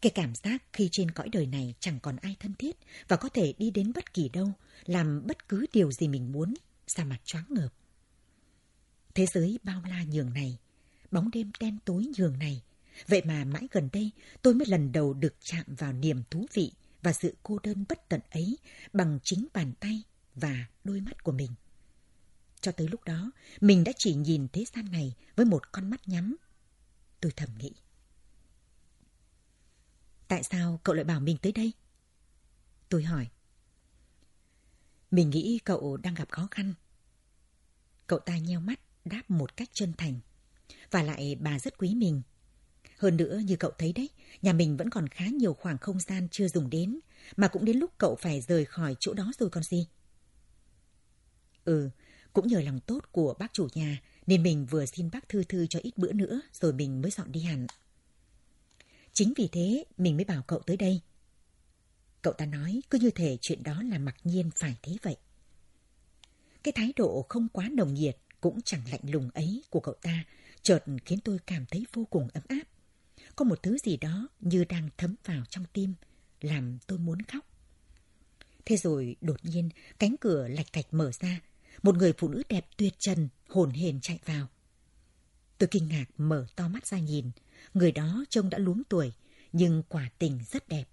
Cái 0.00 0.12
cảm 0.14 0.34
giác 0.34 0.62
khi 0.72 0.88
trên 0.92 1.10
cõi 1.10 1.28
đời 1.28 1.46
này 1.46 1.74
chẳng 1.80 2.00
còn 2.00 2.16
ai 2.16 2.36
thân 2.40 2.54
thiết 2.58 2.76
và 3.08 3.16
có 3.16 3.28
thể 3.28 3.54
đi 3.58 3.70
đến 3.70 3.92
bất 3.94 4.14
kỳ 4.14 4.28
đâu, 4.28 4.52
làm 4.84 5.26
bất 5.26 5.48
cứ 5.48 5.66
điều 5.72 5.92
gì 5.92 6.08
mình 6.08 6.32
muốn, 6.32 6.54
ra 6.86 7.04
mặt 7.04 7.18
choáng 7.24 7.44
ngợp. 7.48 7.68
Thế 9.14 9.26
giới 9.26 9.58
bao 9.62 9.82
la 9.88 10.04
nhường 10.04 10.32
này, 10.32 10.58
bóng 11.10 11.30
đêm 11.30 11.50
đen 11.60 11.78
tối 11.84 12.06
nhường 12.18 12.38
này. 12.38 12.62
Vậy 13.08 13.22
mà 13.24 13.44
mãi 13.44 13.68
gần 13.70 13.88
đây 13.92 14.10
tôi 14.42 14.54
mới 14.54 14.66
lần 14.66 14.92
đầu 14.92 15.14
được 15.14 15.34
chạm 15.40 15.64
vào 15.66 15.92
niềm 15.92 16.22
thú 16.30 16.46
vị 16.52 16.72
và 17.02 17.12
sự 17.12 17.34
cô 17.42 17.58
đơn 17.62 17.84
bất 17.88 18.08
tận 18.08 18.20
ấy 18.30 18.58
bằng 18.92 19.18
chính 19.22 19.46
bàn 19.54 19.72
tay 19.80 20.02
và 20.34 20.66
đôi 20.84 21.00
mắt 21.00 21.24
của 21.24 21.32
mình. 21.32 21.50
Cho 22.60 22.72
tới 22.72 22.88
lúc 22.88 23.04
đó, 23.04 23.30
mình 23.60 23.84
đã 23.84 23.92
chỉ 23.96 24.14
nhìn 24.14 24.48
thế 24.52 24.64
gian 24.74 24.92
này 24.92 25.14
với 25.36 25.46
một 25.46 25.72
con 25.72 25.90
mắt 25.90 26.08
nhắm. 26.08 26.36
Tôi 27.20 27.32
thầm 27.36 27.48
nghĩ. 27.58 27.72
Tại 30.28 30.42
sao 30.42 30.80
cậu 30.82 30.94
lại 30.94 31.04
bảo 31.04 31.20
mình 31.20 31.36
tới 31.42 31.52
đây? 31.52 31.72
Tôi 32.88 33.02
hỏi. 33.02 33.28
Mình 35.10 35.30
nghĩ 35.30 35.60
cậu 35.64 35.96
đang 35.96 36.14
gặp 36.14 36.28
khó 36.30 36.48
khăn. 36.50 36.74
Cậu 38.06 38.18
ta 38.18 38.38
nheo 38.38 38.60
mắt, 38.60 38.80
đáp 39.04 39.22
một 39.28 39.56
cách 39.56 39.68
chân 39.72 39.92
thành. 39.98 40.20
Và 40.90 41.02
lại 41.02 41.36
bà 41.40 41.58
rất 41.58 41.78
quý 41.78 41.94
mình. 41.94 42.22
Hơn 42.98 43.16
nữa, 43.16 43.40
như 43.44 43.56
cậu 43.56 43.70
thấy 43.78 43.92
đấy, 43.92 44.10
nhà 44.42 44.52
mình 44.52 44.76
vẫn 44.76 44.90
còn 44.90 45.08
khá 45.08 45.26
nhiều 45.26 45.54
khoảng 45.54 45.78
không 45.78 46.00
gian 46.00 46.28
chưa 46.30 46.48
dùng 46.48 46.70
đến, 46.70 47.00
mà 47.36 47.48
cũng 47.48 47.64
đến 47.64 47.76
lúc 47.76 47.90
cậu 47.98 48.16
phải 48.16 48.40
rời 48.40 48.64
khỏi 48.64 48.96
chỗ 49.00 49.14
đó 49.14 49.32
rồi 49.38 49.50
còn 49.50 49.62
gì. 49.62 49.88
Ừ, 51.64 51.90
cũng 52.32 52.48
nhờ 52.48 52.60
lòng 52.60 52.80
tốt 52.80 53.00
của 53.12 53.34
bác 53.38 53.52
chủ 53.52 53.68
nhà, 53.74 54.02
nên 54.26 54.42
mình 54.42 54.66
vừa 54.66 54.86
xin 54.86 55.10
bác 55.12 55.28
thư 55.28 55.44
thư 55.44 55.66
cho 55.66 55.78
ít 55.82 55.98
bữa 55.98 56.12
nữa, 56.12 56.40
rồi 56.52 56.72
mình 56.72 57.02
mới 57.02 57.10
dọn 57.10 57.32
đi 57.32 57.40
hẳn. 57.40 57.66
Chính 59.16 59.32
vì 59.36 59.48
thế, 59.52 59.84
mình 59.98 60.16
mới 60.16 60.24
bảo 60.24 60.42
cậu 60.46 60.58
tới 60.58 60.76
đây. 60.76 61.00
Cậu 62.22 62.32
ta 62.32 62.46
nói 62.46 62.80
cứ 62.90 62.98
như 62.98 63.10
thể 63.10 63.38
chuyện 63.40 63.62
đó 63.62 63.82
là 63.82 63.98
mặc 63.98 64.16
nhiên 64.24 64.50
phải 64.56 64.76
thế 64.82 64.96
vậy. 65.02 65.16
Cái 66.62 66.72
thái 66.72 66.92
độ 66.96 67.26
không 67.28 67.48
quá 67.48 67.68
nồng 67.72 67.94
nhiệt 67.94 68.16
cũng 68.40 68.62
chẳng 68.62 68.80
lạnh 68.90 69.00
lùng 69.10 69.30
ấy 69.30 69.62
của 69.70 69.80
cậu 69.80 69.94
ta 70.02 70.24
chợt 70.62 70.84
khiến 71.04 71.20
tôi 71.20 71.38
cảm 71.46 71.66
thấy 71.66 71.86
vô 71.92 72.04
cùng 72.04 72.28
ấm 72.34 72.42
áp. 72.48 72.62
Có 73.36 73.44
một 73.44 73.62
thứ 73.62 73.78
gì 73.78 73.96
đó 73.96 74.28
như 74.40 74.64
đang 74.64 74.88
thấm 74.96 75.14
vào 75.24 75.44
trong 75.50 75.64
tim, 75.72 75.94
làm 76.40 76.78
tôi 76.86 76.98
muốn 76.98 77.22
khóc. 77.22 77.46
Thế 78.64 78.76
rồi 78.76 79.16
đột 79.20 79.44
nhiên 79.44 79.70
cánh 79.98 80.16
cửa 80.20 80.48
lạch 80.48 80.72
cạch 80.72 80.86
mở 80.90 81.10
ra, 81.20 81.40
một 81.82 81.96
người 81.96 82.12
phụ 82.18 82.28
nữ 82.28 82.42
đẹp 82.48 82.66
tuyệt 82.76 82.94
trần 82.98 83.28
hồn 83.48 83.70
hền 83.70 84.00
chạy 84.00 84.18
vào. 84.24 84.46
Tôi 85.58 85.68
kinh 85.70 85.88
ngạc 85.88 86.04
mở 86.16 86.46
to 86.56 86.68
mắt 86.68 86.86
ra 86.86 86.98
nhìn, 86.98 87.30
người 87.74 87.92
đó 87.92 88.24
trông 88.30 88.50
đã 88.50 88.58
luống 88.58 88.82
tuổi, 88.88 89.12
nhưng 89.52 89.82
quả 89.88 90.10
tình 90.18 90.40
rất 90.50 90.68
đẹp. 90.68 90.84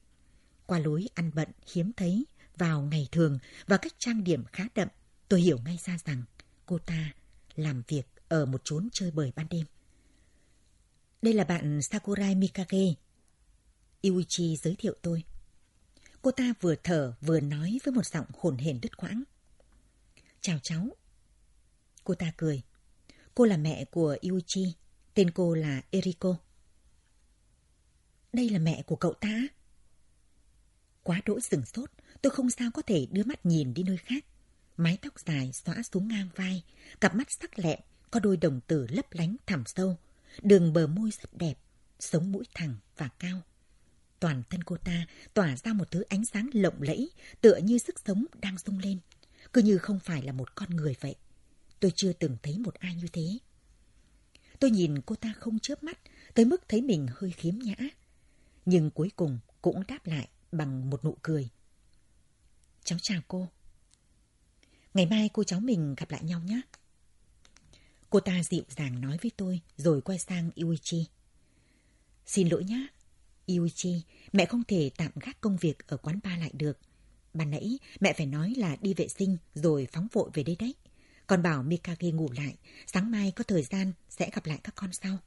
Qua 0.66 0.80
lối 0.80 1.10
ăn 1.14 1.32
bận 1.36 1.50
hiếm 1.74 1.92
thấy, 1.98 2.26
vào 2.58 2.82
ngày 2.82 3.08
thường 3.12 3.38
và 3.68 3.78
cách 3.78 3.94
trang 3.98 4.24
điểm 4.24 4.44
khá 4.46 4.64
đậm, 4.76 4.88
tôi 5.30 5.42
hiểu 5.42 5.58
ngay 5.66 5.80
ra 5.86 5.98
rằng 6.06 6.24
cô 6.66 6.78
ta 6.78 7.14
làm 7.56 7.84
việc 7.88 8.08
ở 8.28 8.46
một 8.46 8.62
chốn 8.64 8.90
chơi 8.92 9.12
bời 9.12 9.32
ban 9.36 9.48
đêm. 9.50 9.66
Đây 11.22 11.34
là 11.34 11.44
bạn 11.44 11.82
Sakurai 11.82 12.36
Mikage. 12.36 12.94
Iuichi 14.02 14.56
giới 14.56 14.76
thiệu 14.76 14.94
tôi. 15.02 15.24
Cô 16.22 16.32
ta 16.32 16.54
vừa 16.62 16.76
thở 16.84 17.14
vừa 17.22 17.40
nói 17.40 17.80
với 17.84 17.94
một 17.94 18.06
giọng 18.06 18.26
hồn 18.40 18.58
hển 18.58 18.82
đứt 18.82 18.98
quãng. 18.98 19.24
Chào 20.42 20.60
cháu. 20.64 20.88
Cô 22.04 22.16
ta 22.16 22.34
cười. 22.38 22.62
Cô 23.36 23.46
là 23.46 23.58
mẹ 23.58 23.86
của 23.86 24.18
Iuichi. 24.22 24.74
Tên 25.14 25.32
cô 25.32 25.54
là 25.54 25.82
Eriko. 25.92 26.38
Đây 28.34 28.50
là 28.50 28.60
mẹ 28.60 28.84
của 28.86 28.96
cậu 28.96 29.14
ta? 29.14 29.48
Quá 31.04 31.22
đỗi 31.26 31.42
sừng 31.42 31.66
sốt, 31.66 31.90
tôi 32.22 32.32
không 32.32 32.50
sao 32.50 32.72
có 32.74 32.82
thể 32.82 33.08
đưa 33.12 33.24
mắt 33.24 33.46
nhìn 33.46 33.74
đi 33.74 33.84
nơi 33.84 33.98
khác. 33.98 34.26
Mái 34.78 34.98
tóc 35.02 35.20
dài 35.20 35.52
xõa 35.54 35.76
xuống 35.92 36.08
ngang 36.08 36.30
vai, 36.36 36.64
cặp 37.02 37.16
mắt 37.16 37.32
sắc 37.32 37.60
lẹm, 37.60 37.80
có 38.12 38.20
đôi 38.20 38.38
đồng 38.38 38.62
tử 38.62 38.88
lấp 38.90 39.06
lánh 39.12 39.36
thẳm 39.46 39.64
sâu, 39.66 39.98
đường 40.42 40.74
bờ 40.74 40.88
môi 40.88 41.10
rất 41.22 41.34
đẹp, 41.34 41.54
sống 42.00 42.32
mũi 42.32 42.44
thẳng 42.54 42.76
và 42.98 43.10
cao. 43.20 43.42
Toàn 44.20 44.44
thân 44.50 44.64
cô 44.64 44.78
ta 44.78 45.06
tỏa 45.34 45.58
ra 45.58 45.74
một 45.74 45.92
thứ 45.92 46.02
ánh 46.02 46.26
sáng 46.26 46.50
lộng 46.54 46.82
lẫy, 46.82 47.12
tựa 47.42 47.58
như 47.58 47.78
sức 47.78 47.96
sống 48.06 48.26
đang 48.42 48.58
rung 48.58 48.80
lên, 48.80 49.00
cứ 49.54 49.62
như 49.62 49.78
không 49.78 50.00
phải 50.00 50.22
là 50.22 50.32
một 50.32 50.56
con 50.56 50.70
người 50.70 50.96
vậy. 51.02 51.16
Tôi 51.80 51.92
chưa 51.96 52.14
từng 52.14 52.38
thấy 52.44 52.60
một 52.60 52.74
ai 52.74 52.96
như 52.96 53.08
thế. 53.14 53.38
Tôi 54.60 54.72
nhìn 54.72 55.02
cô 55.02 55.16
ta 55.16 55.34
không 55.40 55.60
chớp 55.60 55.84
mắt, 55.84 56.00
tới 56.34 56.46
mức 56.46 56.62
thấy 56.68 56.82
mình 56.82 57.08
hơi 57.16 57.32
khiếm 57.32 57.60
nhã. 57.60 57.76
Nhưng 58.66 58.92
cuối 58.92 59.12
cùng 59.16 59.40
cũng 59.62 59.84
đáp 59.88 60.08
lại 60.08 60.30
bằng 60.52 60.90
một 60.90 61.06
nụ 61.06 61.18
cười. 61.22 61.50
Cháu 62.84 63.00
chào 63.02 63.22
cô. 63.28 63.48
Ngày 64.94 65.06
mai 65.06 65.30
cô 65.34 65.44
cháu 65.44 65.60
mình 65.60 65.96
gặp 65.98 66.12
lại 66.12 66.24
nhau 66.24 66.40
nhé. 66.40 66.62
Cô 68.10 68.20
ta 68.20 68.44
dịu 68.44 68.64
dàng 68.70 69.02
nói 69.02 69.18
với 69.22 69.32
tôi 69.38 69.62
rồi 69.78 70.02
quay 70.02 70.20
sang 70.20 70.52
Yuichi. 70.56 71.08
Xin 72.26 72.48
lỗi 72.48 72.64
nhé. 72.64 72.88
Yuichi, 73.48 74.02
mẹ 74.34 74.46
không 74.46 74.64
thể 74.64 74.92
tạm 74.98 75.12
gác 75.16 75.42
công 75.42 75.58
việc 75.58 75.88
ở 75.88 75.98
quán 75.98 76.20
ba 76.24 76.38
lại 76.38 76.52
được. 76.54 76.78
Ban 77.34 77.52
nãy 77.52 77.80
mẹ 78.00 78.14
phải 78.18 78.26
nói 78.26 78.54
là 78.58 78.76
đi 78.82 78.94
vệ 78.94 79.08
sinh 79.08 79.38
rồi 79.54 79.88
phóng 79.92 80.08
vội 80.12 80.30
về 80.34 80.44
đây 80.44 80.56
đấy. 80.60 80.76
Còn 81.28 81.44
bảo 81.44 81.64
Mikage 81.64 82.12
ngủ 82.12 82.30
lại, 82.38 82.56
sáng 82.88 83.12
mai 83.12 83.32
có 83.32 83.44
thời 83.44 83.64
gian 83.64 83.94
sẽ 84.10 84.30
gặp 84.34 84.46
lại 84.46 84.60
các 84.64 84.76
con 84.76 84.90
sau. 84.94 85.18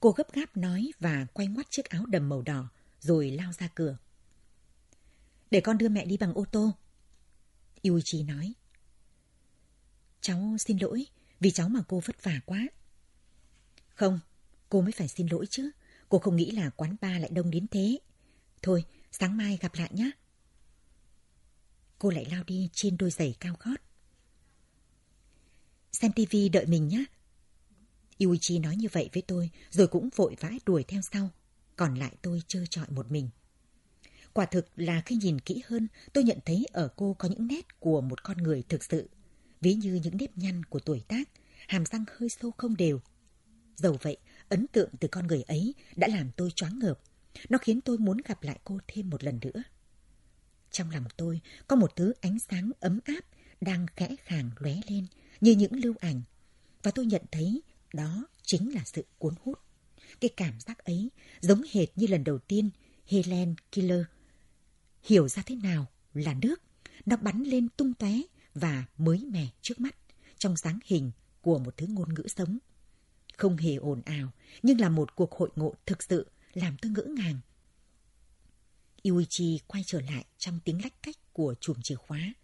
Cô 0.00 0.10
gấp 0.10 0.32
gáp 0.32 0.56
nói 0.56 0.90
và 1.00 1.26
quay 1.32 1.48
ngoắt 1.48 1.66
chiếc 1.70 1.88
áo 1.88 2.06
đầm 2.06 2.28
màu 2.28 2.42
đỏ 2.42 2.68
rồi 3.00 3.30
lao 3.30 3.52
ra 3.52 3.68
cửa. 3.74 3.96
Để 5.50 5.60
con 5.60 5.78
đưa 5.78 5.88
mẹ 5.88 6.04
đi 6.04 6.16
bằng 6.16 6.34
ô 6.34 6.44
tô. 6.52 6.72
Yuichi 7.82 8.22
nói. 8.22 8.54
Cháu 10.20 10.56
xin 10.58 10.78
lỗi 10.80 11.06
vì 11.40 11.50
cháu 11.50 11.68
mà 11.68 11.80
cô 11.88 12.00
vất 12.04 12.22
vả 12.22 12.40
quá. 12.46 12.68
Không, 13.94 14.20
cô 14.68 14.80
mới 14.80 14.92
phải 14.92 15.08
xin 15.08 15.26
lỗi 15.26 15.46
chứ. 15.50 15.70
Cô 16.08 16.18
không 16.18 16.36
nghĩ 16.36 16.50
là 16.50 16.70
quán 16.70 16.96
ba 17.00 17.18
lại 17.18 17.30
đông 17.32 17.50
đến 17.50 17.66
thế. 17.70 17.98
Thôi, 18.62 18.84
sáng 19.12 19.36
mai 19.36 19.58
gặp 19.60 19.74
lại 19.74 19.90
nhé. 19.92 20.10
Cô 21.98 22.10
lại 22.10 22.26
lao 22.30 22.44
đi 22.44 22.68
trên 22.72 22.96
đôi 22.96 23.10
giày 23.10 23.34
cao 23.40 23.56
gót. 23.60 23.76
Xem 25.92 26.12
tivi 26.12 26.48
đợi 26.48 26.66
mình 26.66 26.88
nhé. 26.88 27.04
Yuichi 28.18 28.58
nói 28.58 28.76
như 28.76 28.88
vậy 28.92 29.10
với 29.12 29.22
tôi, 29.22 29.50
rồi 29.70 29.86
cũng 29.86 30.08
vội 30.16 30.36
vã 30.40 30.50
đuổi 30.66 30.84
theo 30.88 31.00
sau. 31.12 31.30
Còn 31.76 31.94
lại 31.94 32.16
tôi 32.22 32.42
trơ 32.48 32.66
trọi 32.70 32.86
một 32.90 33.10
mình. 33.10 33.30
Quả 34.32 34.46
thực 34.46 34.66
là 34.76 35.02
khi 35.06 35.16
nhìn 35.16 35.40
kỹ 35.40 35.62
hơn, 35.66 35.88
tôi 36.12 36.24
nhận 36.24 36.38
thấy 36.44 36.66
ở 36.72 36.88
cô 36.96 37.16
có 37.18 37.28
những 37.28 37.46
nét 37.46 37.80
của 37.80 38.00
một 38.00 38.24
con 38.24 38.36
người 38.36 38.62
thực 38.68 38.84
sự. 38.84 39.08
Ví 39.60 39.74
như 39.74 39.94
những 39.94 40.16
nếp 40.16 40.38
nhăn 40.38 40.64
của 40.64 40.78
tuổi 40.78 41.02
tác, 41.08 41.28
hàm 41.68 41.84
răng 41.86 42.04
hơi 42.18 42.28
sâu 42.28 42.50
không 42.50 42.76
đều. 42.76 43.00
Dầu 43.76 43.96
vậy, 44.02 44.16
ấn 44.48 44.66
tượng 44.66 44.90
từ 45.00 45.08
con 45.08 45.26
người 45.26 45.42
ấy 45.42 45.74
đã 45.96 46.08
làm 46.08 46.30
tôi 46.36 46.50
choáng 46.50 46.78
ngợp. 46.78 47.00
Nó 47.48 47.58
khiến 47.58 47.80
tôi 47.80 47.98
muốn 47.98 48.16
gặp 48.24 48.42
lại 48.42 48.58
cô 48.64 48.78
thêm 48.88 49.10
một 49.10 49.24
lần 49.24 49.38
nữa. 49.42 49.62
Trong 50.70 50.90
lòng 50.90 51.04
tôi 51.16 51.40
có 51.68 51.76
một 51.76 51.96
thứ 51.96 52.12
ánh 52.20 52.38
sáng 52.38 52.70
ấm 52.80 53.00
áp 53.04 53.24
đang 53.60 53.86
khẽ 53.96 54.16
khàng 54.24 54.50
lóe 54.58 54.74
lên 54.88 55.06
như 55.40 55.52
những 55.52 55.72
lưu 55.84 55.94
ảnh. 56.00 56.22
Và 56.82 56.90
tôi 56.90 57.06
nhận 57.06 57.22
thấy 57.32 57.62
đó 57.92 58.26
chính 58.42 58.74
là 58.74 58.82
sự 58.84 59.04
cuốn 59.18 59.34
hút. 59.44 59.58
Cái 60.20 60.30
cảm 60.36 60.60
giác 60.60 60.78
ấy 60.78 61.10
giống 61.40 61.62
hệt 61.72 61.88
như 61.96 62.06
lần 62.06 62.24
đầu 62.24 62.38
tiên 62.38 62.70
Helen 63.06 63.54
Keller 63.72 64.02
hiểu 65.02 65.28
ra 65.28 65.42
thế 65.46 65.54
nào 65.54 65.86
là 66.14 66.34
nước, 66.34 66.62
nó 67.06 67.16
bắn 67.16 67.42
lên 67.42 67.68
tung 67.68 67.94
tóe 67.94 68.12
và 68.54 68.84
mới 68.98 69.24
mẻ 69.24 69.48
trước 69.62 69.80
mắt, 69.80 69.96
trong 70.38 70.56
dáng 70.56 70.78
hình 70.84 71.10
của 71.40 71.58
một 71.58 71.76
thứ 71.76 71.86
ngôn 71.86 72.14
ngữ 72.14 72.22
sống. 72.36 72.58
Không 73.36 73.56
hề 73.56 73.74
ồn 73.74 74.02
ào, 74.04 74.32
nhưng 74.62 74.80
là 74.80 74.88
một 74.88 75.16
cuộc 75.16 75.32
hội 75.32 75.50
ngộ 75.56 75.74
thực 75.86 76.02
sự 76.02 76.26
làm 76.52 76.76
tôi 76.82 76.92
ngỡ 76.92 77.02
ngàng. 77.02 77.40
Yuichi 79.04 79.60
quay 79.66 79.82
trở 79.86 80.00
lại 80.00 80.24
trong 80.38 80.60
tiếng 80.64 80.82
lách 80.82 81.02
cách 81.02 81.16
của 81.32 81.54
chùm 81.60 81.76
chìa 81.82 81.94
khóa. 81.94 82.34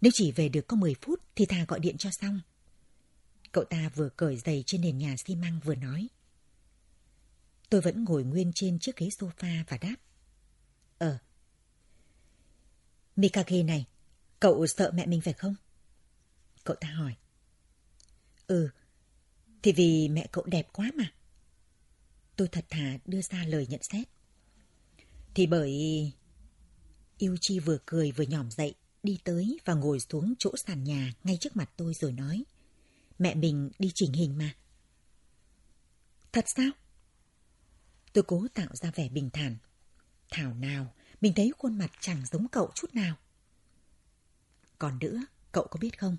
Nếu 0.00 0.12
chỉ 0.14 0.32
về 0.32 0.48
được 0.48 0.66
có 0.66 0.76
10 0.76 0.94
phút 1.00 1.20
thì 1.36 1.46
thà 1.46 1.64
gọi 1.68 1.80
điện 1.80 1.96
cho 1.98 2.10
xong. 2.10 2.40
Cậu 3.52 3.64
ta 3.64 3.90
vừa 3.94 4.08
cởi 4.08 4.36
giày 4.36 4.64
trên 4.66 4.80
nền 4.80 4.98
nhà 4.98 5.16
xi 5.16 5.36
măng 5.36 5.60
vừa 5.64 5.74
nói. 5.74 6.08
Tôi 7.70 7.80
vẫn 7.80 8.04
ngồi 8.04 8.24
nguyên 8.24 8.52
trên 8.54 8.78
chiếc 8.78 8.96
ghế 8.96 9.08
sofa 9.08 9.64
và 9.68 9.78
đáp. 9.78 9.96
Ờ. 10.98 11.18
Mikage 13.16 13.62
này, 13.62 13.86
cậu 14.40 14.66
sợ 14.66 14.90
mẹ 14.94 15.06
mình 15.06 15.20
phải 15.20 15.34
không? 15.34 15.54
Cậu 16.64 16.76
ta 16.80 16.88
hỏi. 16.88 17.14
Ừ, 18.46 18.70
thì 19.62 19.72
vì 19.72 20.08
mẹ 20.08 20.26
cậu 20.32 20.44
đẹp 20.44 20.68
quá 20.72 20.90
mà. 20.94 21.12
Tôi 22.36 22.48
thật 22.48 22.64
thà 22.68 22.98
đưa 23.06 23.22
ra 23.22 23.44
lời 23.44 23.66
nhận 23.66 23.82
xét. 23.82 24.08
Thì 25.34 25.46
bởi... 25.46 26.12
Yêu 27.18 27.36
Chi 27.40 27.58
vừa 27.58 27.78
cười 27.86 28.12
vừa 28.12 28.24
nhỏm 28.24 28.50
dậy, 28.50 28.74
đi 29.02 29.18
tới 29.24 29.58
và 29.64 29.74
ngồi 29.74 30.00
xuống 30.00 30.34
chỗ 30.38 30.56
sàn 30.56 30.84
nhà 30.84 31.12
ngay 31.24 31.36
trước 31.40 31.56
mặt 31.56 31.70
tôi 31.76 31.94
rồi 31.94 32.12
nói. 32.12 32.44
Mẹ 33.20 33.34
mình 33.34 33.70
đi 33.78 33.90
chỉnh 33.94 34.12
hình 34.12 34.38
mà. 34.38 34.54
Thật 36.32 36.44
sao? 36.56 36.70
Tôi 38.12 38.24
cố 38.24 38.46
tạo 38.54 38.68
ra 38.72 38.90
vẻ 38.90 39.08
bình 39.08 39.30
thản. 39.30 39.56
Thảo 40.30 40.54
nào, 40.54 40.94
mình 41.20 41.32
thấy 41.36 41.52
khuôn 41.58 41.78
mặt 41.78 41.90
chẳng 42.00 42.26
giống 42.26 42.48
cậu 42.48 42.70
chút 42.74 42.94
nào. 42.94 43.16
Còn 44.78 44.98
nữa, 44.98 45.20
cậu 45.52 45.66
có 45.70 45.78
biết 45.80 45.98
không? 45.98 46.16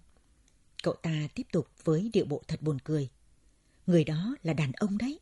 Cậu 0.83 0.93
ta 0.93 1.27
tiếp 1.35 1.47
tục 1.51 1.67
với 1.83 2.09
điệu 2.13 2.25
bộ 2.25 2.43
thật 2.47 2.61
buồn 2.61 2.79
cười. 2.79 3.09
Người 3.87 4.03
đó 4.03 4.35
là 4.43 4.53
đàn 4.53 4.71
ông 4.71 4.97
đấy. 4.97 5.19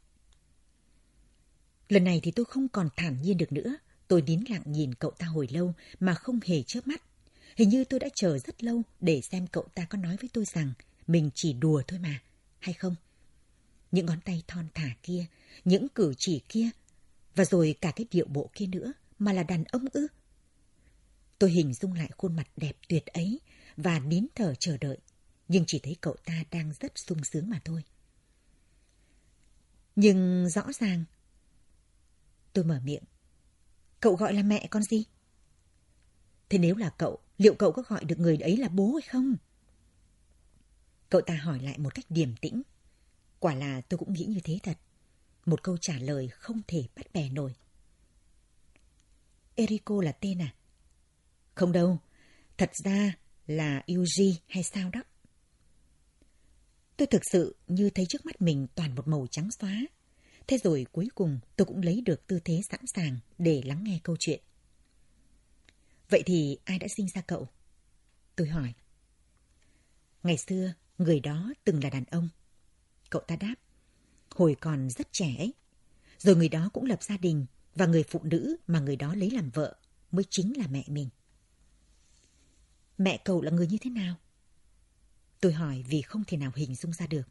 Lần 1.89 2.04
này 2.04 2.20
thì 2.24 2.32
tôi 2.32 2.46
không 2.46 2.68
còn 2.68 2.89
thản 2.98 3.22
nhiên 3.22 3.38
được 3.38 3.52
nữa. 3.52 3.76
Tôi 4.08 4.22
nín 4.22 4.44
lặng 4.50 4.63
nhìn 4.65 4.94
cậu 4.94 5.12
ta 5.12 5.28
hồi 5.28 5.48
lâu 5.52 5.74
mà 6.00 6.13
không 6.13 6.39
hề 6.46 6.63
chớp 6.63 6.88
mắt. 6.88 7.02
Hình 7.56 7.70
như 7.70 7.84
tôi 7.84 8.00
đã 8.00 8.08
chờ 8.15 8.39
rất 8.39 8.63
lâu 8.63 8.82
để 9.00 9.22
xem 9.22 9.48
cậu 9.48 9.68
ta 9.76 9.86
có 9.86 9.98
nói 9.98 10.18
với 10.22 10.30
tôi 10.34 10.46
rằng 10.46 10.74
mình 11.10 11.30
chỉ 11.34 11.54
đùa 11.54 11.82
thôi 11.88 12.00
mà, 12.00 12.22
hay 12.60 12.74
không? 12.74 12.95
Những 13.91 14.06
ngón 14.06 14.22
tay 14.22 14.43
thon 14.48 14.67
thả 14.74 14.95
kia, 15.04 15.26
những 15.65 15.89
cử 15.89 16.13
chỉ 16.17 16.41
kia, 16.50 16.69
và 17.36 17.45
rồi 17.45 17.76
cả 17.82 17.91
cái 17.95 18.06
điệu 18.12 18.26
bộ 18.28 18.50
kia 18.54 18.65
nữa 18.65 18.93
mà 19.19 19.34
là 19.34 19.43
đàn 19.43 19.63
ông 19.63 19.86
ư. 19.93 20.08
Tôi 21.39 21.52
hình 21.52 21.74
dung 21.74 21.93
lại 21.93 22.10
khuôn 22.17 22.36
mặt 22.36 22.48
đẹp 22.58 22.78
tuyệt 22.89 23.06
ấy 23.06 23.39
và 23.78 24.00
nín 24.00 24.28
thở 24.36 24.56
chờ 24.56 24.78
đợi, 24.78 24.98
nhưng 25.48 25.63
chỉ 25.67 25.80
thấy 25.80 25.95
cậu 26.02 26.15
ta 26.26 26.43
đang 26.52 26.74
rất 26.80 26.98
sung 26.98 27.24
sướng 27.24 27.50
mà 27.50 27.62
thôi. 27.65 27.84
Nhưng 29.95 30.50
rõ 30.50 30.63
ràng... 30.80 31.04
Tôi 32.54 32.65
mở 32.65 32.80
miệng. 32.84 33.04
Cậu 34.00 34.15
gọi 34.15 34.34
là 34.34 34.43
mẹ 34.43 34.67
con 34.72 34.84
gì? 34.84 35.06
Thế 36.50 36.58
nếu 36.58 36.76
là 36.76 36.89
cậu, 36.89 37.19
liệu 37.38 37.54
cậu 37.54 37.72
có 37.72 37.82
gọi 37.88 38.06
được 38.06 38.19
người 38.19 38.38
ấy 38.38 38.58
là 38.58 38.69
bố 38.69 38.93
hay 38.93 39.10
không? 39.10 39.36
Cậu 41.10 41.22
ta 41.22 41.36
hỏi 41.36 41.60
lại 41.60 41.78
một 41.78 41.95
cách 41.95 42.06
điềm 42.10 42.36
tĩnh. 42.36 42.62
Quả 43.39 43.56
là 43.56 43.82
tôi 43.82 43.98
cũng 43.98 44.13
nghĩ 44.13 44.26
như 44.26 44.39
thế 44.43 44.60
thật. 44.63 44.78
Một 45.45 45.63
câu 45.63 45.78
trả 45.78 46.00
lời 46.00 46.28
không 46.28 46.62
thể 46.67 46.84
bắt 46.95 47.06
bẻ 47.13 47.30
nổi. 47.30 47.56
Eriko 49.56 50.02
là 50.02 50.12
tên 50.12 50.41
à? 50.41 50.56
Không 51.56 51.72
đâu, 51.72 52.00
thật 52.58 52.72
ra 52.84 53.17
là 53.48 53.84
Yuji 53.88 54.34
hay 54.48 54.63
sao 54.63 54.89
đó. 54.89 55.04
Tôi 56.98 57.08
thực 57.08 57.22
sự 57.32 57.56
như 57.67 57.89
thấy 57.89 58.06
trước 58.10 58.26
mắt 58.26 58.41
mình 58.41 58.67
toàn 58.76 58.95
một 58.95 59.08
màu 59.08 59.28
trắng 59.32 59.50
xóa. 59.60 59.82
Thế 60.48 60.58
rồi 60.58 60.86
cuối 60.91 61.08
cùng 61.15 61.39
tôi 61.56 61.65
cũng 61.65 61.82
lấy 61.82 62.02
được 62.02 62.28
tư 62.28 62.39
thế 62.45 62.62
sẵn 62.72 62.82
sàng 62.95 63.19
để 63.38 63.62
lắng 63.65 63.84
nghe 63.84 64.00
câu 64.04 64.15
chuyện. 64.19 64.41
Vậy 66.10 66.24
thì 66.26 66.58
ai 66.65 66.80
đã 66.80 66.88
sinh 66.98 67.08
ra 67.15 67.22
cậu? 67.22 67.48
Tôi 68.36 68.48
hỏi. 68.48 68.74
Ngày 70.24 70.38
xưa, 70.38 70.74
người 70.99 71.19
đó 71.19 71.53
từng 71.63 71.83
là 71.83 71.89
đàn 71.89 72.03
ông. 72.03 72.29
Cậu 73.09 73.21
ta 73.21 73.35
đáp. 73.35 73.55
Hồi 74.29 74.55
còn 74.62 74.89
rất 74.89 75.07
trẻ 75.12 75.35
ấy. 75.38 75.53
Rồi 76.17 76.35
người 76.35 76.49
đó 76.49 76.69
cũng 76.73 76.85
lập 76.85 77.03
gia 77.03 77.17
đình 77.17 77.45
và 77.75 77.85
người 77.85 78.03
phụ 78.03 78.19
nữ 78.23 78.55
mà 78.67 78.79
người 78.79 78.95
đó 78.95 79.15
lấy 79.15 79.31
làm 79.31 79.49
vợ 79.49 79.75
mới 80.12 80.25
chính 80.29 80.57
là 80.57 80.67
mẹ 80.67 80.83
mình. 80.88 81.09
Mẹ 82.97 83.21
cậu 83.25 83.41
là 83.41 83.51
người 83.51 83.67
như 83.67 83.77
thế 83.81 83.89
nào? 83.89 84.15
Tôi 85.41 85.53
hỏi 85.53 85.83
vì 85.88 86.01
không 86.01 86.23
thể 86.27 86.38
nào 86.38 86.51
hình 86.55 86.75
dung 86.75 86.93
ra 86.93 87.07
được. 87.07 87.27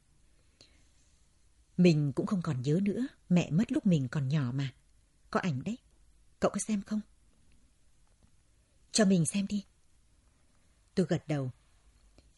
Mình 1.77 2.13
cũng 2.13 2.27
không 2.27 2.43
còn 2.43 2.63
nhớ 2.63 2.81
nữa, 2.83 3.07
mẹ 3.29 3.51
mất 3.51 3.73
lúc 3.73 3.87
mình 3.87 4.09
còn 4.09 4.29
nhỏ 4.29 4.53
mà. 4.55 4.75
Có 5.31 5.41
ảnh 5.41 5.63
đấy, 5.65 5.79
cậu 6.41 6.51
có 6.51 6.59
xem 6.59 6.83
không? 6.83 7.01
Cho 8.93 9.05
mình 9.05 9.27
xem 9.27 9.47
đi. 9.47 9.65
Tôi 10.95 11.07
gật 11.09 11.29
đầu. 11.29 11.51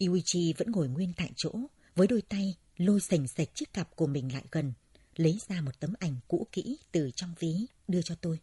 Iuichi 0.01 0.53
vẫn 0.53 0.71
ngồi 0.71 0.89
nguyên 0.89 1.13
tại 1.17 1.33
chỗ, 1.37 1.53
với 1.97 2.07
đôi 2.07 2.23
tay 2.23 2.57
lôi 2.77 3.01
sành 3.01 3.29
sạch 3.29 3.49
chiếc 3.55 3.73
cặp 3.73 3.97
của 3.97 4.07
mình 4.07 4.33
lại 4.33 4.45
gần, 4.53 4.73
lấy 5.17 5.39
ra 5.49 5.61
một 5.61 5.81
tấm 5.81 5.95
ảnh 5.99 6.17
cũ 6.29 6.47
kỹ 6.53 6.79
từ 6.93 7.11
trong 7.17 7.35
ví, 7.39 7.67
đưa 7.89 8.03
cho 8.03 8.15
tôi. 8.15 8.41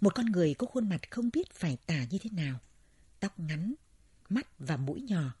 Một 0.00 0.14
con 0.14 0.26
người 0.26 0.54
có 0.54 0.66
khuôn 0.66 0.88
mặt 0.88 1.10
không 1.10 1.30
biết 1.32 1.52
phải 1.52 1.76
tả 1.86 2.04
như 2.10 2.18
thế 2.18 2.30
nào. 2.32 2.58
Tóc 3.20 3.40
ngắn, 3.40 3.74
mắt 4.28 4.46
và 4.58 4.76
mũi 4.76 5.00
nhỏ. 5.00 5.34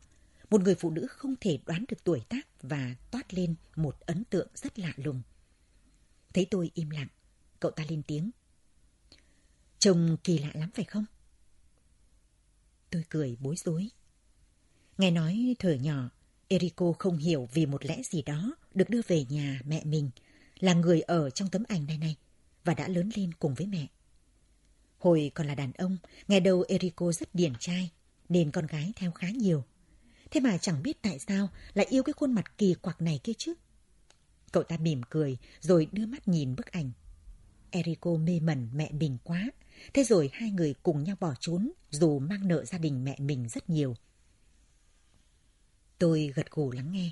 Một 0.50 0.60
người 0.60 0.74
phụ 0.74 0.90
nữ 0.90 1.06
không 1.06 1.34
thể 1.40 1.58
đoán 1.66 1.84
được 1.88 2.04
tuổi 2.04 2.20
tác 2.28 2.62
và 2.62 2.94
toát 3.10 3.34
lên 3.34 3.54
một 3.76 4.00
ấn 4.00 4.24
tượng 4.24 4.48
rất 4.54 4.78
lạ 4.78 4.92
lùng. 4.96 5.22
Thấy 6.34 6.46
tôi 6.50 6.70
im 6.74 6.90
lặng, 6.90 7.08
cậu 7.60 7.70
ta 7.70 7.84
lên 7.88 8.02
tiếng. 8.02 8.30
Trông 9.78 10.16
kỳ 10.24 10.38
lạ 10.38 10.50
lắm 10.54 10.70
phải 10.74 10.84
không? 10.84 11.04
Tôi 12.90 13.04
cười 13.08 13.36
bối 13.40 13.56
rối. 13.56 13.88
Nghe 15.02 15.10
nói 15.10 15.56
thời 15.58 15.78
nhỏ, 15.78 16.10
Eriko 16.48 16.92
không 16.98 17.16
hiểu 17.16 17.48
vì 17.52 17.66
một 17.66 17.84
lẽ 17.84 18.02
gì 18.04 18.22
đó 18.22 18.56
được 18.74 18.90
đưa 18.90 19.00
về 19.08 19.24
nhà 19.28 19.60
mẹ 19.64 19.84
mình, 19.84 20.10
là 20.60 20.74
người 20.74 21.00
ở 21.00 21.30
trong 21.30 21.48
tấm 21.48 21.62
ảnh 21.68 21.86
này 21.86 21.98
này, 21.98 22.16
và 22.64 22.74
đã 22.74 22.88
lớn 22.88 23.10
lên 23.16 23.34
cùng 23.34 23.54
với 23.54 23.66
mẹ. 23.66 23.86
Hồi 24.98 25.30
còn 25.34 25.46
là 25.46 25.54
đàn 25.54 25.72
ông, 25.72 25.96
nghe 26.28 26.40
đầu 26.40 26.64
Eriko 26.68 27.12
rất 27.12 27.34
điển 27.34 27.52
trai, 27.58 27.90
nên 28.28 28.50
con 28.50 28.66
gái 28.66 28.92
theo 28.96 29.10
khá 29.10 29.30
nhiều. 29.30 29.64
Thế 30.30 30.40
mà 30.40 30.58
chẳng 30.58 30.82
biết 30.82 31.02
tại 31.02 31.18
sao 31.18 31.48
lại 31.74 31.86
yêu 31.90 32.02
cái 32.02 32.12
khuôn 32.12 32.32
mặt 32.32 32.58
kỳ 32.58 32.74
quặc 32.74 33.02
này 33.02 33.20
kia 33.24 33.32
chứ. 33.38 33.54
Cậu 34.52 34.62
ta 34.62 34.76
mỉm 34.76 35.00
cười, 35.10 35.36
rồi 35.60 35.88
đưa 35.92 36.06
mắt 36.06 36.28
nhìn 36.28 36.56
bức 36.56 36.66
ảnh. 36.66 36.90
Eriko 37.70 38.16
mê 38.16 38.40
mẩn 38.40 38.68
mẹ 38.74 38.90
mình 38.92 39.18
quá. 39.24 39.50
Thế 39.94 40.04
rồi 40.04 40.30
hai 40.32 40.50
người 40.50 40.74
cùng 40.82 41.04
nhau 41.04 41.16
bỏ 41.20 41.34
trốn, 41.40 41.70
dù 41.90 42.18
mang 42.18 42.48
nợ 42.48 42.64
gia 42.64 42.78
đình 42.78 43.04
mẹ 43.04 43.16
mình 43.18 43.48
rất 43.48 43.70
nhiều. 43.70 43.94
Tôi 46.02 46.32
gật 46.34 46.50
gù 46.50 46.70
lắng 46.72 46.92
nghe. 46.92 47.10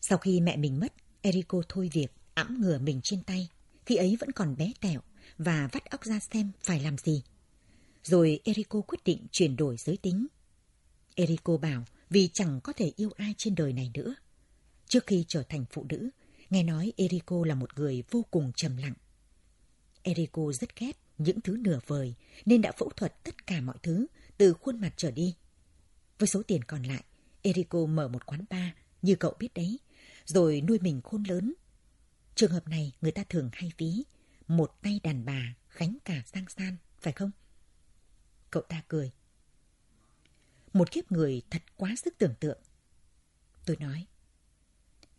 Sau 0.00 0.18
khi 0.18 0.40
mẹ 0.40 0.56
mình 0.56 0.80
mất, 0.80 0.92
Eriko 1.22 1.62
thôi 1.68 1.90
việc, 1.92 2.12
ẵm 2.34 2.60
ngửa 2.60 2.78
mình 2.78 3.00
trên 3.02 3.22
tay. 3.22 3.48
Khi 3.86 3.96
ấy 3.96 4.16
vẫn 4.20 4.32
còn 4.32 4.56
bé 4.56 4.72
tẹo 4.80 5.00
và 5.38 5.68
vắt 5.72 5.84
óc 5.84 6.04
ra 6.04 6.20
xem 6.20 6.50
phải 6.62 6.80
làm 6.80 6.98
gì. 6.98 7.22
Rồi 8.02 8.40
Eriko 8.44 8.80
quyết 8.80 9.04
định 9.04 9.26
chuyển 9.32 9.56
đổi 9.56 9.76
giới 9.76 9.96
tính. 9.96 10.26
Eriko 11.14 11.56
bảo 11.56 11.84
vì 12.10 12.28
chẳng 12.32 12.60
có 12.60 12.72
thể 12.72 12.92
yêu 12.96 13.10
ai 13.16 13.34
trên 13.38 13.54
đời 13.54 13.72
này 13.72 13.90
nữa. 13.94 14.14
Trước 14.88 15.06
khi 15.06 15.24
trở 15.28 15.42
thành 15.42 15.64
phụ 15.70 15.86
nữ, 15.88 16.10
nghe 16.50 16.62
nói 16.62 16.92
Eriko 16.96 17.44
là 17.46 17.54
một 17.54 17.78
người 17.78 18.02
vô 18.10 18.24
cùng 18.30 18.52
trầm 18.56 18.76
lặng. 18.76 18.94
Eriko 20.02 20.52
rất 20.52 20.76
ghét 20.80 20.92
những 21.18 21.40
thứ 21.40 21.56
nửa 21.56 21.78
vời 21.86 22.14
nên 22.46 22.62
đã 22.62 22.72
phẫu 22.72 22.90
thuật 22.96 23.24
tất 23.24 23.46
cả 23.46 23.60
mọi 23.60 23.76
thứ 23.82 24.06
từ 24.38 24.54
khuôn 24.54 24.80
mặt 24.80 24.92
trở 24.96 25.10
đi. 25.10 25.34
Với 26.18 26.26
số 26.26 26.42
tiền 26.42 26.64
còn 26.64 26.82
lại, 26.82 27.04
Eriko 27.44 27.86
mở 27.86 28.08
một 28.08 28.26
quán 28.26 28.44
bar 28.50 28.68
như 29.02 29.14
cậu 29.14 29.34
biết 29.38 29.54
đấy, 29.54 29.78
rồi 30.24 30.60
nuôi 30.60 30.78
mình 30.78 31.00
khôn 31.04 31.22
lớn. 31.22 31.54
Trường 32.34 32.50
hợp 32.50 32.68
này 32.68 32.92
người 33.00 33.12
ta 33.12 33.24
thường 33.28 33.50
hay 33.52 33.72
ví, 33.78 34.04
một 34.48 34.82
tay 34.82 35.00
đàn 35.02 35.24
bà 35.24 35.54
gánh 35.76 35.98
cả 36.04 36.22
sang 36.26 36.48
san, 36.48 36.76
phải 37.00 37.12
không? 37.12 37.30
Cậu 38.50 38.62
ta 38.62 38.82
cười. 38.88 39.12
Một 40.72 40.90
kiếp 40.90 41.12
người 41.12 41.42
thật 41.50 41.62
quá 41.76 41.94
sức 41.96 42.14
tưởng 42.18 42.34
tượng. 42.40 42.58
Tôi 43.66 43.76
nói. 43.80 44.06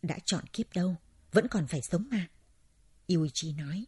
Đã 0.01 0.19
chọn 0.25 0.45
kiếp 0.53 0.73
đâu, 0.73 0.95
vẫn 1.31 1.47
còn 1.47 1.67
phải 1.67 1.81
sống 1.81 2.07
mà. 2.11 2.27
Yuichi 3.07 3.53
nói. 3.53 3.85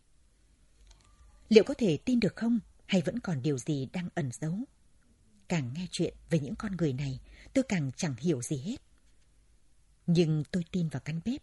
Liệu 1.49 1.63
có 1.63 1.73
thể 1.73 1.97
tin 2.05 2.19
được 2.19 2.35
không, 2.35 2.59
hay 2.85 3.01
vẫn 3.01 3.19
còn 3.19 3.41
điều 3.41 3.57
gì 3.57 3.85
đang 3.93 4.09
ẩn 4.15 4.31
giấu? 4.31 4.59
Càng 5.47 5.73
nghe 5.73 5.87
chuyện 5.91 6.13
về 6.29 6.39
những 6.39 6.55
con 6.55 6.77
người 6.77 6.93
này, 6.93 7.19
tôi 7.57 7.63
càng 7.63 7.91
chẳng 7.95 8.15
hiểu 8.19 8.41
gì 8.41 8.57
hết. 8.57 8.81
Nhưng 10.07 10.43
tôi 10.51 10.63
tin 10.71 10.87
vào 10.89 11.01
căn 11.05 11.19
bếp. 11.25 11.41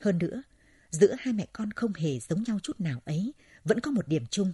Hơn 0.00 0.18
nữa, 0.18 0.42
giữa 0.90 1.14
hai 1.18 1.34
mẹ 1.34 1.46
con 1.52 1.70
không 1.70 1.94
hề 1.94 2.20
giống 2.20 2.42
nhau 2.42 2.58
chút 2.62 2.80
nào 2.80 3.02
ấy, 3.04 3.32
vẫn 3.64 3.80
có 3.80 3.90
một 3.90 4.08
điểm 4.08 4.26
chung. 4.30 4.52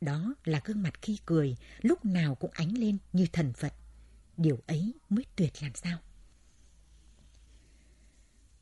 đó 0.00 0.34
là 0.44 0.60
gương 0.64 0.82
mặt 0.82 1.02
khi 1.02 1.18
cười, 1.26 1.56
lúc 1.82 2.04
nào 2.04 2.34
cũng 2.34 2.50
ánh 2.54 2.78
lên 2.78 2.98
như 3.12 3.26
thần 3.32 3.52
Phật. 3.52 3.72
Điều 4.36 4.58
ấy 4.66 4.94
mới 5.08 5.24
tuyệt 5.36 5.52
làm 5.62 5.72
sao. 5.74 5.98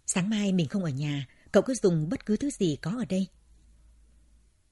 Sáng 0.07 0.31
mai 0.31 0.53
mình 0.53 0.69
không 0.69 0.85
ở 0.85 0.91
nhà, 0.91 1.27
cậu 1.53 1.63
cứ 1.63 1.75
dùng 1.75 2.09
bất 2.09 2.27
cứ 2.27 2.37
thứ 2.37 2.51
gì 2.51 2.77
có 2.77 2.91
ở 2.91 3.05
đây. 3.05 3.29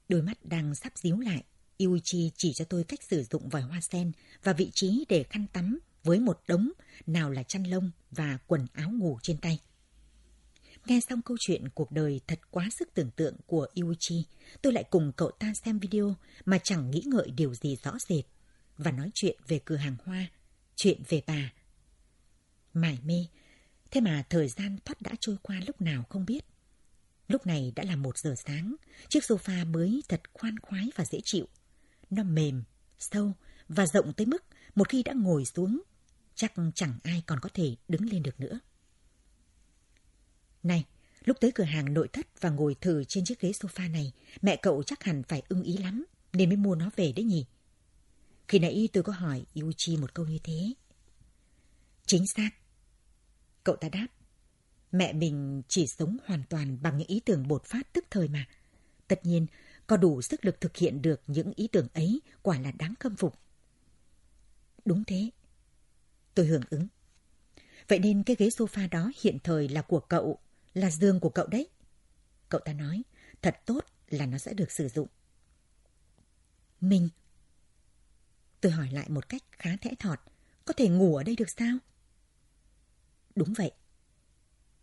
Đôi 0.09 0.22
mắt 0.22 0.44
đang 0.44 0.74
sắp 0.74 0.92
díu 0.96 1.20
lại, 1.20 1.44
Yuichi 1.79 2.31
chỉ 2.37 2.53
cho 2.53 2.64
tôi 2.64 2.85
cách 2.85 3.03
sử 3.03 3.22
dụng 3.22 3.48
vòi 3.48 3.62
hoa 3.62 3.81
sen 3.81 4.12
và 4.42 4.53
vị 4.53 4.70
trí 4.74 5.05
để 5.09 5.22
khăn 5.22 5.46
tắm 5.53 5.79
với 6.04 6.20
một 6.20 6.40
đống 6.48 6.70
nào 7.06 7.30
là 7.30 7.42
chăn 7.42 7.64
lông 7.64 7.90
và 8.10 8.38
quần 8.46 8.66
áo 8.72 8.90
ngủ 8.90 9.18
trên 9.22 9.36
tay. 9.36 9.60
Nghe 10.86 11.00
xong 11.08 11.22
câu 11.22 11.36
chuyện 11.40 11.68
cuộc 11.68 11.92
đời 11.92 12.20
thật 12.26 12.38
quá 12.50 12.68
sức 12.78 12.88
tưởng 12.94 13.10
tượng 13.10 13.36
của 13.46 13.66
Yuichi, 13.74 14.24
tôi 14.62 14.72
lại 14.72 14.84
cùng 14.90 15.12
cậu 15.16 15.30
ta 15.30 15.52
xem 15.64 15.78
video 15.78 16.14
mà 16.44 16.58
chẳng 16.58 16.90
nghĩ 16.90 17.02
ngợi 17.06 17.30
điều 17.30 17.54
gì 17.54 17.76
rõ 17.82 17.92
rệt 18.08 18.24
và 18.78 18.90
nói 18.90 19.10
chuyện 19.14 19.36
về 19.48 19.60
cửa 19.64 19.76
hàng 19.76 19.96
hoa, 20.04 20.26
chuyện 20.76 21.02
về 21.08 21.22
bà. 21.26 21.52
Mải 22.72 22.98
mê, 23.04 23.26
thế 23.90 24.00
mà 24.00 24.22
thời 24.30 24.48
gian 24.48 24.78
thoát 24.84 25.02
đã 25.02 25.12
trôi 25.20 25.36
qua 25.42 25.60
lúc 25.66 25.80
nào 25.80 26.04
không 26.08 26.26
biết. 26.26 26.44
Lúc 27.28 27.46
này 27.46 27.72
đã 27.76 27.84
là 27.84 27.96
một 27.96 28.18
giờ 28.18 28.34
sáng, 28.46 28.74
chiếc 29.08 29.22
sofa 29.22 29.66
mới 29.66 30.02
thật 30.08 30.20
khoan 30.32 30.58
khoái 30.58 30.90
và 30.96 31.04
dễ 31.04 31.18
chịu. 31.24 31.48
Nó 32.10 32.22
mềm, 32.22 32.62
sâu 32.98 33.32
và 33.68 33.86
rộng 33.86 34.12
tới 34.12 34.26
mức 34.26 34.44
một 34.74 34.88
khi 34.88 35.02
đã 35.02 35.12
ngồi 35.12 35.44
xuống, 35.44 35.82
chắc 36.34 36.52
chẳng 36.74 36.98
ai 37.02 37.22
còn 37.26 37.40
có 37.40 37.48
thể 37.54 37.76
đứng 37.88 38.04
lên 38.10 38.22
được 38.22 38.40
nữa. 38.40 38.60
Này, 40.62 40.84
lúc 41.24 41.36
tới 41.40 41.52
cửa 41.54 41.64
hàng 41.64 41.94
nội 41.94 42.08
thất 42.08 42.26
và 42.40 42.50
ngồi 42.50 42.74
thử 42.74 43.04
trên 43.04 43.24
chiếc 43.24 43.40
ghế 43.40 43.50
sofa 43.50 43.90
này, 43.90 44.12
mẹ 44.42 44.56
cậu 44.56 44.82
chắc 44.82 45.02
hẳn 45.04 45.22
phải 45.22 45.42
ưng 45.48 45.62
ý 45.62 45.76
lắm, 45.76 46.04
nên 46.32 46.48
mới 46.48 46.56
mua 46.56 46.74
nó 46.74 46.90
về 46.96 47.12
đấy 47.12 47.24
nhỉ? 47.24 47.46
Khi 48.48 48.58
nãy 48.58 48.88
tôi 48.92 49.02
có 49.02 49.12
hỏi 49.12 49.44
Yuchi 49.54 49.96
một 49.96 50.14
câu 50.14 50.26
như 50.26 50.38
thế. 50.44 50.72
Chính 52.06 52.26
xác. 52.26 52.50
Cậu 53.64 53.76
ta 53.76 53.88
đáp. 53.88 54.06
Mẹ 54.92 55.12
mình 55.12 55.62
chỉ 55.68 55.86
sống 55.86 56.16
hoàn 56.24 56.42
toàn 56.48 56.82
bằng 56.82 56.98
những 56.98 57.08
ý 57.08 57.20
tưởng 57.20 57.48
bột 57.48 57.64
phát 57.64 57.92
tức 57.92 58.04
thời 58.10 58.28
mà. 58.28 58.46
Tất 59.08 59.26
nhiên, 59.26 59.46
có 59.86 59.96
đủ 59.96 60.22
sức 60.22 60.44
lực 60.44 60.60
thực 60.60 60.76
hiện 60.76 61.02
được 61.02 61.22
những 61.26 61.52
ý 61.56 61.68
tưởng 61.68 61.88
ấy 61.94 62.20
quả 62.42 62.60
là 62.60 62.72
đáng 62.72 62.94
khâm 63.00 63.16
phục. 63.16 63.34
Đúng 64.84 65.04
thế. 65.04 65.30
Tôi 66.34 66.46
hưởng 66.46 66.62
ứng. 66.70 66.86
Vậy 67.88 67.98
nên 67.98 68.22
cái 68.22 68.36
ghế 68.38 68.48
sofa 68.48 68.88
đó 68.88 69.10
hiện 69.20 69.38
thời 69.44 69.68
là 69.68 69.82
của 69.82 70.00
cậu, 70.00 70.38
là 70.74 70.90
giường 70.90 71.20
của 71.20 71.30
cậu 71.30 71.46
đấy. 71.46 71.68
Cậu 72.48 72.60
ta 72.60 72.72
nói, 72.72 73.02
thật 73.42 73.56
tốt 73.66 73.84
là 74.08 74.26
nó 74.26 74.38
sẽ 74.38 74.54
được 74.54 74.70
sử 74.70 74.88
dụng. 74.88 75.08
Mình? 76.80 77.08
Tôi 78.60 78.72
hỏi 78.72 78.90
lại 78.92 79.08
một 79.08 79.28
cách 79.28 79.42
khá 79.50 79.76
thẽ 79.80 79.90
thọt, 79.98 80.20
có 80.64 80.74
thể 80.76 80.88
ngủ 80.88 81.16
ở 81.16 81.22
đây 81.22 81.36
được 81.36 81.50
sao? 81.50 81.78
Đúng 83.34 83.52
vậy. 83.52 83.72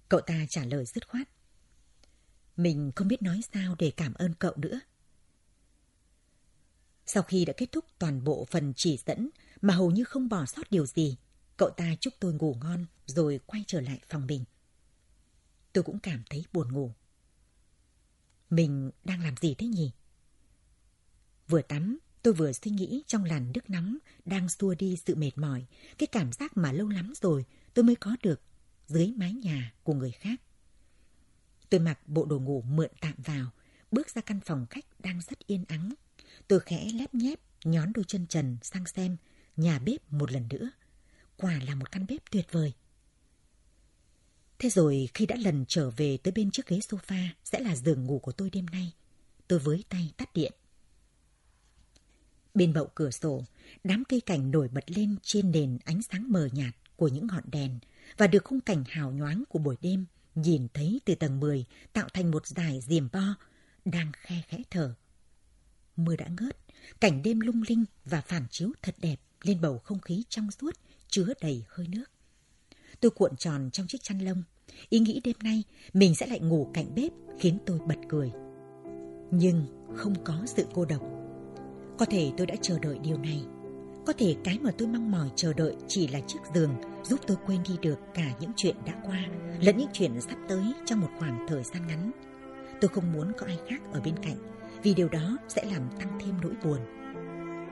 Cậu 0.10 0.22
ta 0.22 0.46
trả 0.50 0.66
lời 0.66 0.86
dứt 0.86 1.08
khoát. 1.08 1.30
Mình 2.58 2.92
không 2.96 3.08
biết 3.08 3.22
nói 3.22 3.42
sao 3.54 3.76
để 3.80 3.92
cảm 3.98 4.14
ơn 4.14 4.34
cậu 4.34 4.54
nữa. 4.56 4.80
Sau 7.06 7.24
khi 7.24 7.46
đã 7.46 7.54
kết 7.58 7.72
thúc 7.72 7.86
toàn 8.00 8.24
bộ 8.24 8.46
phần 8.52 8.74
chỉ 8.76 9.00
dẫn 9.06 9.30
mà 9.62 9.74
hầu 9.74 9.92
như 9.92 10.04
không 10.04 10.30
bỏ 10.30 10.46
sót 10.46 10.72
điều 10.72 10.86
gì, 10.86 11.18
cậu 11.58 11.70
ta 11.70 11.96
chúc 12.00 12.14
tôi 12.20 12.34
ngủ 12.34 12.56
ngon 12.62 12.86
rồi 13.06 13.40
quay 13.46 13.64
trở 13.68 13.82
lại 13.82 14.00
phòng 14.10 14.28
mình. 14.28 14.44
Tôi 15.74 15.84
cũng 15.84 16.00
cảm 16.00 16.24
thấy 16.30 16.46
buồn 16.54 16.74
ngủ. 16.74 16.94
Mình 18.50 18.92
đang 19.04 19.24
làm 19.24 19.38
gì 19.38 19.56
thế 19.58 19.68
nhỉ? 19.68 19.92
Vừa 21.48 21.62
tắm, 21.62 22.00
tôi 22.22 22.34
vừa 22.34 22.52
suy 22.52 22.72
nghĩ 22.72 23.04
trong 23.08 23.24
làn 23.24 23.52
nước 23.54 23.70
nóng 23.70 23.98
đang 24.26 24.50
xua 24.50 24.76
đi 24.76 24.98
sự 25.06 25.16
mệt 25.16 25.32
mỏi, 25.36 25.66
cái 25.98 26.08
cảm 26.08 26.32
giác 26.32 26.58
mà 26.58 26.72
lâu 26.72 26.88
lắm 26.88 27.14
rồi 27.22 27.46
tôi 27.74 27.84
mới 27.84 27.96
có 27.96 28.16
được 28.24 28.42
dưới 28.88 29.14
mái 29.18 29.34
nhà 29.34 29.74
của 29.84 29.94
người 29.94 30.12
khác. 30.12 30.42
Tôi 31.70 31.80
mặc 31.80 32.00
bộ 32.08 32.26
đồ 32.26 32.40
ngủ 32.40 32.62
mượn 32.62 32.90
tạm 33.02 33.14
vào, 33.18 33.52
bước 33.92 34.10
ra 34.10 34.22
căn 34.22 34.40
phòng 34.46 34.66
khách 34.70 34.86
đang 35.00 35.22
rất 35.30 35.48
yên 35.48 35.66
ắng. 35.68 35.94
Tôi 36.48 36.60
khẽ 36.60 36.90
lép 36.94 37.14
nhép, 37.14 37.40
nhón 37.64 37.94
đôi 37.94 38.06
chân 38.08 38.28
trần 38.28 38.58
sang 38.62 38.86
xem 38.86 39.18
nhà 39.58 39.80
bếp 39.80 40.14
một 40.14 40.32
lần 40.32 40.48
nữa. 40.50 40.70
Quả 41.38 41.60
là 41.68 41.76
một 41.76 41.92
căn 41.92 42.06
bếp 42.10 42.32
tuyệt 42.32 42.46
vời. 42.52 42.74
Thế 44.60 44.70
rồi 44.70 45.10
khi 45.14 45.26
đã 45.26 45.36
lần 45.36 45.66
trở 45.68 45.90
về 45.90 46.18
tới 46.18 46.32
bên 46.32 46.52
chiếc 46.52 46.68
ghế 46.68 46.80
sofa 46.80 47.28
sẽ 47.44 47.60
là 47.60 47.76
giường 47.76 48.06
ngủ 48.06 48.20
của 48.20 48.32
tôi 48.32 48.50
đêm 48.50 48.66
nay. 48.66 48.92
Tôi 49.48 49.60
với 49.60 49.84
tay 49.90 50.12
tắt 50.18 50.30
điện. 50.34 50.54
Bên 52.54 52.74
bậu 52.74 52.90
cửa 52.96 53.12
sổ, 53.12 53.44
đám 53.84 54.04
cây 54.10 54.22
cảnh 54.22 54.52
nổi 54.52 54.68
bật 54.68 54.92
lên 54.92 55.16
trên 55.22 55.52
nền 55.52 55.78
ánh 55.86 56.02
sáng 56.02 56.32
mờ 56.32 56.50
nhạt 56.52 56.76
của 56.96 57.08
những 57.08 57.28
ngọn 57.28 57.44
đèn 57.52 57.80
và 58.18 58.28
được 58.28 58.44
khung 58.44 58.62
cảnh 58.62 58.84
hào 58.88 59.12
nhoáng 59.12 59.44
của 59.50 59.60
buổi 59.60 59.76
đêm 59.82 60.06
nhìn 60.36 60.68
thấy 60.74 61.02
từ 61.06 61.16
tầng 61.16 61.40
10 61.40 61.66
tạo 61.94 62.08
thành 62.14 62.32
một 62.32 62.48
dải 62.48 62.82
diềm 62.82 63.08
bo 63.14 63.36
đang 63.86 64.12
khe 64.14 64.42
khẽ 64.48 64.58
thở. 64.70 64.96
Mưa 65.96 66.16
đã 66.16 66.28
ngớt, 66.40 66.58
cảnh 67.00 67.24
đêm 67.24 67.40
lung 67.40 67.64
linh 67.68 67.86
và 68.06 68.22
phản 68.22 68.48
chiếu 68.52 68.72
thật 68.82 68.96
đẹp 68.98 69.20
lên 69.42 69.62
bầu 69.62 69.80
không 69.80 70.00
khí 70.00 70.24
trong 70.30 70.52
suốt 70.52 70.72
chứa 71.10 71.34
đầy 71.42 71.64
hơi 71.68 71.88
nước. 71.88 72.06
Tôi 73.00 73.12
cuộn 73.12 73.36
tròn 73.36 73.70
trong 73.74 73.88
chiếc 73.88 74.04
chăn 74.04 74.20
lông. 74.20 74.44
Ý 74.90 75.00
nghĩ 75.00 75.22
đêm 75.24 75.36
nay 75.44 75.64
mình 75.94 76.16
sẽ 76.16 76.28
lại 76.28 76.40
ngủ 76.40 76.72
cạnh 76.74 76.96
bếp 76.96 77.12
khiến 77.40 77.58
tôi 77.66 77.80
bật 77.88 77.98
cười. 78.10 78.32
Nhưng 79.32 79.66
không 79.96 80.14
có 80.24 80.44
sự 80.46 80.66
cô 80.74 80.86
độc. 80.86 81.02
Có 81.98 82.06
thể 82.06 82.32
tôi 82.38 82.48
đã 82.48 82.56
chờ 82.62 82.80
đợi 82.80 83.00
điều 83.00 83.18
này. 83.18 83.42
Có 84.06 84.14
thể 84.14 84.36
cái 84.44 84.60
mà 84.60 84.72
tôi 84.78 84.88
mong 84.88 85.12
mỏi 85.12 85.30
chờ 85.36 85.54
đợi 85.54 85.76
chỉ 85.88 86.08
là 86.08 86.20
chiếc 86.20 86.40
giường 86.56 86.76
giúp 87.04 87.20
tôi 87.28 87.38
quên 87.46 87.60
đi 87.70 87.76
được 87.82 88.00
cả 88.14 88.34
những 88.40 88.52
chuyện 88.56 88.76
đã 88.86 88.94
qua, 89.06 89.26
lẫn 89.62 89.78
những 89.78 89.90
chuyện 89.94 90.22
sắp 90.22 90.38
tới 90.48 90.64
trong 90.86 91.02
một 91.02 91.10
khoảng 91.20 91.46
thời 91.48 91.64
gian 91.64 91.88
ngắn. 91.88 92.12
Tôi 92.82 92.90
không 92.90 93.14
muốn 93.14 93.32
có 93.38 93.46
ai 93.46 93.58
khác 93.70 93.82
ở 93.94 94.02
bên 94.02 94.16
cạnh, 94.24 94.38
vì 94.84 94.94
điều 94.94 95.10
đó 95.10 95.38
sẽ 95.48 95.66
làm 95.66 95.90
tăng 96.00 96.20
thêm 96.22 96.36
nỗi 96.42 96.54
buồn. 96.64 96.80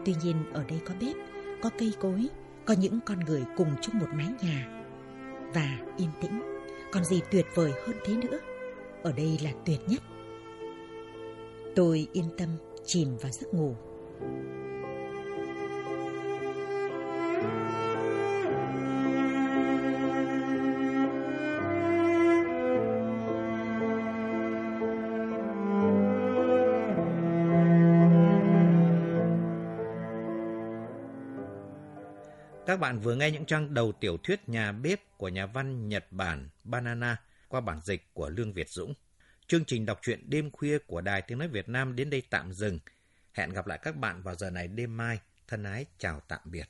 Tuy 0.05 0.13
nhiên 0.23 0.53
ở 0.53 0.63
đây 0.63 0.79
có 0.85 0.93
bếp, 1.01 1.15
có 1.61 1.69
cây 1.79 1.93
cối, 1.99 2.27
có 2.65 2.73
những 2.73 2.99
con 3.05 3.19
người 3.19 3.43
cùng 3.57 3.75
chung 3.81 3.99
một 3.99 4.07
mái 4.13 4.27
nhà. 4.41 4.67
Và 5.53 5.77
yên 5.97 6.09
tĩnh, 6.21 6.41
còn 6.91 7.05
gì 7.05 7.21
tuyệt 7.31 7.45
vời 7.53 7.71
hơn 7.85 7.95
thế 8.05 8.13
nữa? 8.15 8.39
Ở 9.03 9.11
đây 9.11 9.39
là 9.43 9.51
tuyệt 9.65 9.79
nhất. 9.87 10.01
Tôi 11.75 12.07
yên 12.13 12.25
tâm 12.37 12.49
chìm 12.85 13.17
vào 13.21 13.31
giấc 13.31 13.53
ngủ. 13.53 13.75
Các 32.75 32.81
bạn 32.81 32.99
vừa 32.99 33.15
nghe 33.15 33.31
những 33.31 33.45
trang 33.45 33.73
đầu 33.73 33.91
tiểu 33.91 34.17
thuyết 34.23 34.49
nhà 34.49 34.71
bếp 34.71 35.17
của 35.17 35.29
nhà 35.29 35.45
văn 35.45 35.89
Nhật 35.89 36.11
Bản 36.11 36.49
Banana 36.63 37.21
qua 37.47 37.61
bản 37.61 37.79
dịch 37.83 38.13
của 38.13 38.29
Lương 38.29 38.53
Việt 38.53 38.69
Dũng. 38.69 38.93
Chương 39.47 39.65
trình 39.65 39.85
đọc 39.85 39.99
truyện 40.01 40.29
đêm 40.29 40.51
khuya 40.51 40.77
của 40.87 41.01
Đài 41.01 41.21
Tiếng 41.21 41.37
Nói 41.37 41.47
Việt 41.47 41.69
Nam 41.69 41.95
đến 41.95 42.09
đây 42.09 42.23
tạm 42.29 42.53
dừng. 42.53 42.79
Hẹn 43.33 43.49
gặp 43.49 43.67
lại 43.67 43.79
các 43.83 43.95
bạn 43.95 44.21
vào 44.21 44.35
giờ 44.35 44.49
này 44.49 44.67
đêm 44.67 44.97
mai. 44.97 45.19
Thân 45.47 45.63
ái, 45.63 45.85
chào 45.97 46.19
tạm 46.27 46.39
biệt. 46.43 46.69